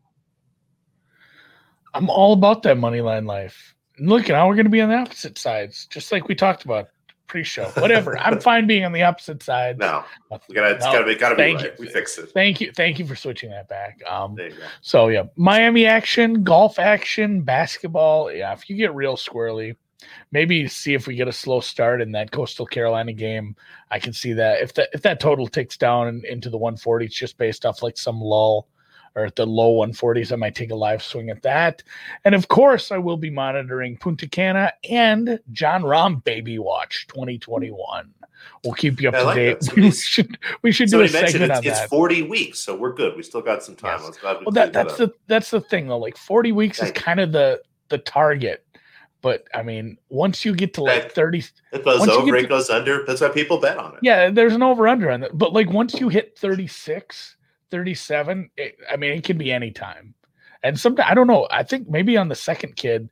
I'm 1.95 2.11
all 2.11 2.35
about 2.35 2.63
that 2.65 2.77
money 2.77 3.01
line 3.01 3.25
life. 3.25 3.75
look, 3.99 4.29
now 4.29 4.47
we're 4.47 4.55
going 4.55 4.67
to 4.67 4.71
be 4.71 4.83
on 4.83 4.91
the 4.91 4.97
opposite 4.97 5.39
sides, 5.39 5.87
just 5.87 6.13
like 6.13 6.29
we 6.29 6.35
talked 6.35 6.65
about 6.65 6.89
pre-show. 7.27 7.65
Whatever. 7.71 8.19
I'm 8.27 8.41
fine 8.41 8.67
being 8.67 8.85
on 8.85 8.93
the 8.93 9.03
opposite 9.03 9.43
side. 9.43 9.79
No, 9.79 10.05
we 10.49 10.55
gotta, 10.55 10.77
it's 10.77 10.85
no, 10.85 10.93
gotta 10.93 11.07
be, 11.07 11.15
gotta 11.15 11.35
be 11.35 11.55
right. 11.55 11.65
You. 11.65 11.73
We 11.79 11.89
fix 11.89 12.19
it. 12.19 12.31
Thank 12.31 12.61
you, 12.61 12.73
thank 12.73 12.99
you 12.99 13.07
for 13.07 13.17
switching 13.17 13.51
that 13.51 13.69
back. 13.69 14.01
Um, 14.09 14.37
so 14.81 15.09
yeah, 15.09 15.25
Miami 15.37 15.87
action, 15.87 16.45
golf 16.45 16.79
action, 16.79 17.43
basketball. 17.43 18.33
Yeah, 18.33 18.53
if 18.53 18.69
you 18.69 18.77
get 18.77 18.95
real 18.95 19.17
squirrely, 19.17 19.77
maybe 20.33 20.67
see 20.69 20.95
if 20.95 21.07
we 21.07 21.17
get 21.17 21.29
a 21.29 21.33
slow 21.33 21.61
start 21.61 22.01
in 22.01 22.13
that 22.13 22.31
Coastal 22.31 22.67
Carolina 22.67 23.13
game. 23.13 23.57
I 23.91 23.99
can 23.99 24.13
see 24.13 24.33
that 24.35 24.63
if 24.63 24.75
that 24.75 24.91
if 24.93 25.03
that 25.03 25.21
total 25.21 25.47
ticks 25.49 25.77
down 25.77 26.23
into 26.29 26.51
the 26.51 26.59
140s 26.59 27.11
just 27.11 27.39
based 27.39 27.65
off 27.65 27.83
like 27.83 27.97
some 27.97 28.21
lull 28.21 28.69
or 29.15 29.25
at 29.25 29.37
the 29.37 29.47
low 29.47 29.87
140s, 29.87 30.31
I 30.31 30.37
might 30.37 30.55
take 30.55 30.71
a 30.71 30.75
live 30.75 31.03
swing 31.03 31.31
at 31.31 31.43
that. 31.43 31.83
And 32.25 32.35
of 32.35 32.49
course, 32.49 32.93
I 32.93 32.99
will 32.99 33.17
be 33.17 33.31
monitoring 33.31 33.97
Punta 33.97 34.29
Cana 34.29 34.73
and 34.89 35.41
Jon 35.53 35.83
Rahm 35.83 36.23
Baby 36.23 36.59
Watch 36.59 37.07
2021. 37.09 38.13
We'll 38.63 38.75
keep 38.75 39.01
you 39.01 39.09
up 39.09 39.15
I 39.15 39.19
to 39.19 39.25
like 39.25 39.37
date. 39.37 39.73
we 39.77 39.91
should 39.91 40.39
we 40.63 40.71
should 40.71 40.91
do 40.91 41.01
a 41.01 41.09
segment 41.09 41.51
it's, 41.51 41.59
on 41.59 41.65
it's 41.65 41.81
that. 41.81 41.89
40 41.89 42.23
weeks, 42.23 42.59
so 42.61 42.77
we're 42.77 42.93
good. 42.93 43.17
We 43.17 43.23
still 43.23 43.41
got 43.41 43.63
some 43.63 43.75
time. 43.75 44.01
Yes. 44.03 44.19
well, 44.23 44.51
that, 44.53 44.73
that's 44.73 44.99
the 44.99 45.13
that's 45.27 45.51
the 45.51 45.61
thing 45.61 45.89
though. 45.89 45.99
Like 45.99 46.17
40 46.17 46.53
weeks 46.53 46.83
is 46.83 46.93
kind 46.93 47.19
of 47.19 47.33
the 47.33 47.63
the 47.89 47.99
target. 47.99 48.65
But 49.27 49.49
I 49.53 49.65
mean, 49.65 49.99
once 50.09 50.45
you 50.45 50.55
get 50.55 50.73
to 50.75 50.85
like 50.85 51.11
30, 51.11 51.43
it 51.73 51.85
goes 51.85 52.07
over, 52.07 52.37
it 52.37 52.49
goes 52.49 52.71
under. 52.71 53.05
That's 53.05 53.21
why 53.21 53.29
people 53.31 53.59
bet 53.59 53.77
on 53.77 53.95
it. 53.95 53.99
Yeah, 54.01 54.31
there's 54.31 54.55
an 54.55 54.63
over 54.63 54.87
under 54.87 55.11
on 55.11 55.19
that. 55.19 55.37
But 55.37 55.53
like 55.53 55.69
once 55.69 55.95
you 55.95 56.09
hit 56.09 56.39
36, 56.39 57.35
37, 57.73 58.51
it, 58.57 58.77
I 58.89 58.95
mean, 58.95 59.15
it 59.15 59.25
can 59.25 59.37
be 59.37 59.51
any 59.51 59.73
time. 59.73 60.15
And 60.63 60.79
sometimes, 60.79 61.09
I 61.11 61.15
don't 61.15 61.27
know, 61.27 61.49
I 61.51 61.65
think 61.65 61.89
maybe 61.89 62.17
on 62.17 62.29
the 62.29 62.37
second 62.37 62.77
kid, 62.77 63.11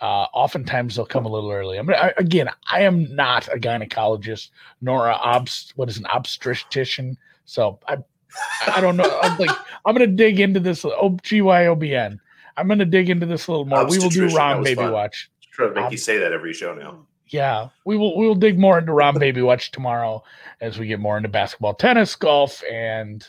uh, 0.00 0.26
oftentimes 0.34 0.96
they'll 0.96 1.06
come 1.06 1.26
a 1.26 1.30
little 1.30 1.52
early. 1.52 1.78
I 1.78 1.82
mean, 1.82 1.96
I, 1.96 2.12
again, 2.16 2.48
I 2.68 2.80
am 2.80 3.14
not 3.14 3.46
a 3.46 3.56
gynecologist 3.56 4.50
nor 4.80 5.10
a 5.10 5.14
obst, 5.14 5.74
what 5.76 5.88
is 5.88 5.96
an 5.96 6.06
obstetrician. 6.06 7.16
So 7.44 7.78
I, 7.86 7.98
I 8.66 8.80
don't 8.80 8.96
know. 8.96 9.16
I'm 9.22 9.38
like, 9.38 9.56
I'm 9.86 9.94
going 9.94 10.10
to 10.10 10.16
dig 10.16 10.40
into 10.40 10.58
this. 10.58 10.84
Oh, 10.84 11.10
GYOBN. 11.22 12.18
I'm 12.56 12.66
going 12.66 12.80
to 12.80 12.84
dig 12.84 13.10
into 13.10 13.26
this 13.26 13.46
a 13.46 13.52
little 13.52 13.64
more. 13.64 13.86
We 13.86 14.00
will 14.00 14.08
do 14.08 14.26
Rahm 14.26 14.64
Baby 14.64 14.82
fun. 14.82 14.92
Watch. 14.92 15.30
Try 15.52 15.68
to 15.68 15.74
make 15.74 15.84
um, 15.84 15.92
you 15.92 15.98
say 15.98 16.18
that 16.18 16.32
every 16.32 16.52
show 16.52 16.74
now. 16.74 17.06
Yeah, 17.28 17.68
we 17.84 17.96
will. 17.96 18.18
We 18.18 18.26
will 18.26 18.34
dig 18.34 18.58
more 18.58 18.78
into 18.78 18.92
Rahm 18.92 19.18
Baby 19.18 19.42
Watch 19.42 19.70
tomorrow 19.70 20.22
as 20.60 20.78
we 20.78 20.86
get 20.86 21.00
more 21.00 21.16
into 21.16 21.28
basketball, 21.28 21.74
tennis, 21.74 22.14
golf, 22.16 22.62
and 22.70 23.26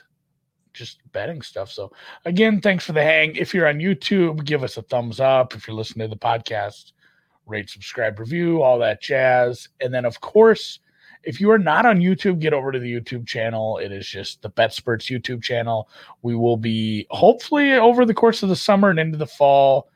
just 0.74 1.00
betting 1.12 1.42
stuff. 1.42 1.72
So 1.72 1.92
again, 2.26 2.60
thanks 2.60 2.86
for 2.86 2.94
the 2.94 3.04
hang. 3.04 3.36
If 3.36 3.54
you're 3.54 3.68
on 3.68 3.78
YouTube, 3.78 4.44
give 4.46 4.64
us 4.64 4.78
a 4.78 4.82
thumbs 4.82 5.20
up. 5.20 5.54
If 5.54 5.68
you're 5.68 5.76
listening 5.76 6.10
to 6.10 6.16
the 6.16 6.20
podcast, 6.20 6.94
rate, 7.46 7.70
subscribe, 7.70 8.20
review, 8.20 8.62
all 8.62 8.80
that 8.80 9.02
jazz. 9.02 9.70
And 9.82 9.94
then 9.94 10.06
of 10.06 10.20
course, 10.20 10.80
if 11.24 11.40
you 11.40 11.52
are 11.52 11.60
not 11.60 11.86
on 11.86 12.00
YouTube, 12.00 12.40
get 12.40 12.54
over 12.54 12.72
to 12.72 12.80
the 12.80 12.94
YouTube 12.94 13.28
channel. 13.28 13.78
It 13.78 13.92
is 13.92 14.08
just 14.08 14.42
the 14.42 14.50
BetSperts 14.50 15.12
YouTube 15.12 15.42
channel. 15.42 15.88
We 16.22 16.36
will 16.36 16.58
be 16.58 17.06
hopefully 17.12 17.74
over 17.74 18.06
the 18.06 18.14
course 18.14 18.44
of 18.44 18.50
the 18.50 18.56
summer 18.56 18.90
and 18.90 19.00
into 19.00 19.18
the 19.18 19.28
fall 19.28 19.90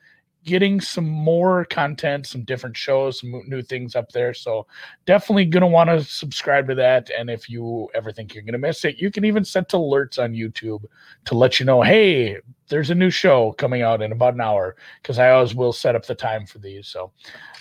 getting 0.47 0.79
some 0.79 1.07
more 1.07 1.65
content, 1.65 2.25
some 2.25 2.41
different 2.43 2.75
shows, 2.75 3.19
some 3.19 3.43
new 3.47 3.61
things 3.61 3.95
up 3.95 4.11
there. 4.13 4.33
So 4.33 4.65
definitely 5.05 5.43
going 5.45 5.61
to 5.61 5.67
want 5.67 5.89
to 5.89 6.01
subscribe 6.03 6.69
to 6.69 6.75
that. 6.75 7.11
And 7.11 7.29
if 7.29 7.49
you 7.49 7.89
ever 7.93 8.13
think 8.13 8.33
you're 8.33 8.43
going 8.43 8.53
to 8.53 8.57
miss 8.57 8.85
it, 8.85 8.97
you 8.97 9.11
can 9.11 9.25
even 9.25 9.43
set 9.43 9.69
alerts 9.69 10.17
on 10.17 10.33
YouTube 10.33 10.85
to 11.25 11.35
let 11.35 11.59
you 11.59 11.65
know, 11.65 11.81
hey, 11.81 12.37
there's 12.69 12.89
a 12.89 12.95
new 12.95 13.09
show 13.09 13.51
coming 13.53 13.81
out 13.81 14.01
in 14.01 14.13
about 14.13 14.35
an 14.35 14.41
hour 14.41 14.77
because 15.01 15.19
I 15.19 15.31
always 15.31 15.53
will 15.53 15.73
set 15.73 15.95
up 15.95 16.05
the 16.05 16.15
time 16.15 16.45
for 16.45 16.59
these. 16.59 16.87
So 16.87 17.11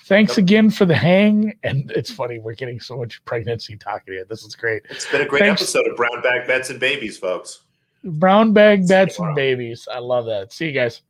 thanks 0.05 0.39
again 0.39 0.71
for 0.71 0.85
the 0.85 0.95
hang. 0.95 1.59
And 1.65 1.91
it's 1.91 2.13
funny, 2.13 2.39
we're 2.39 2.55
getting 2.55 2.79
so 2.79 2.97
much 2.97 3.23
pregnancy 3.25 3.77
talking 3.77 4.15
here. 4.15 4.25
This 4.25 4.45
is 4.45 4.55
great. 4.55 4.85
It's 4.91 5.11
been 5.11 5.23
a 5.23 5.27
great 5.27 5.41
thanks. 5.41 5.61
episode 5.61 5.89
of 5.89 5.97
Brown 5.97 6.23
Bag 6.23 6.47
Bets 6.47 6.71
and 6.71 6.79
Babies, 6.79 7.19
folks. 7.19 7.63
Brown 8.05 8.53
Bag 8.53 8.87
Bets 8.87 9.19
and 9.19 9.35
Babies. 9.35 9.89
I 9.93 9.99
love 9.99 10.27
that. 10.27 10.53
See 10.53 10.67
you 10.67 10.73
guys. 10.73 11.03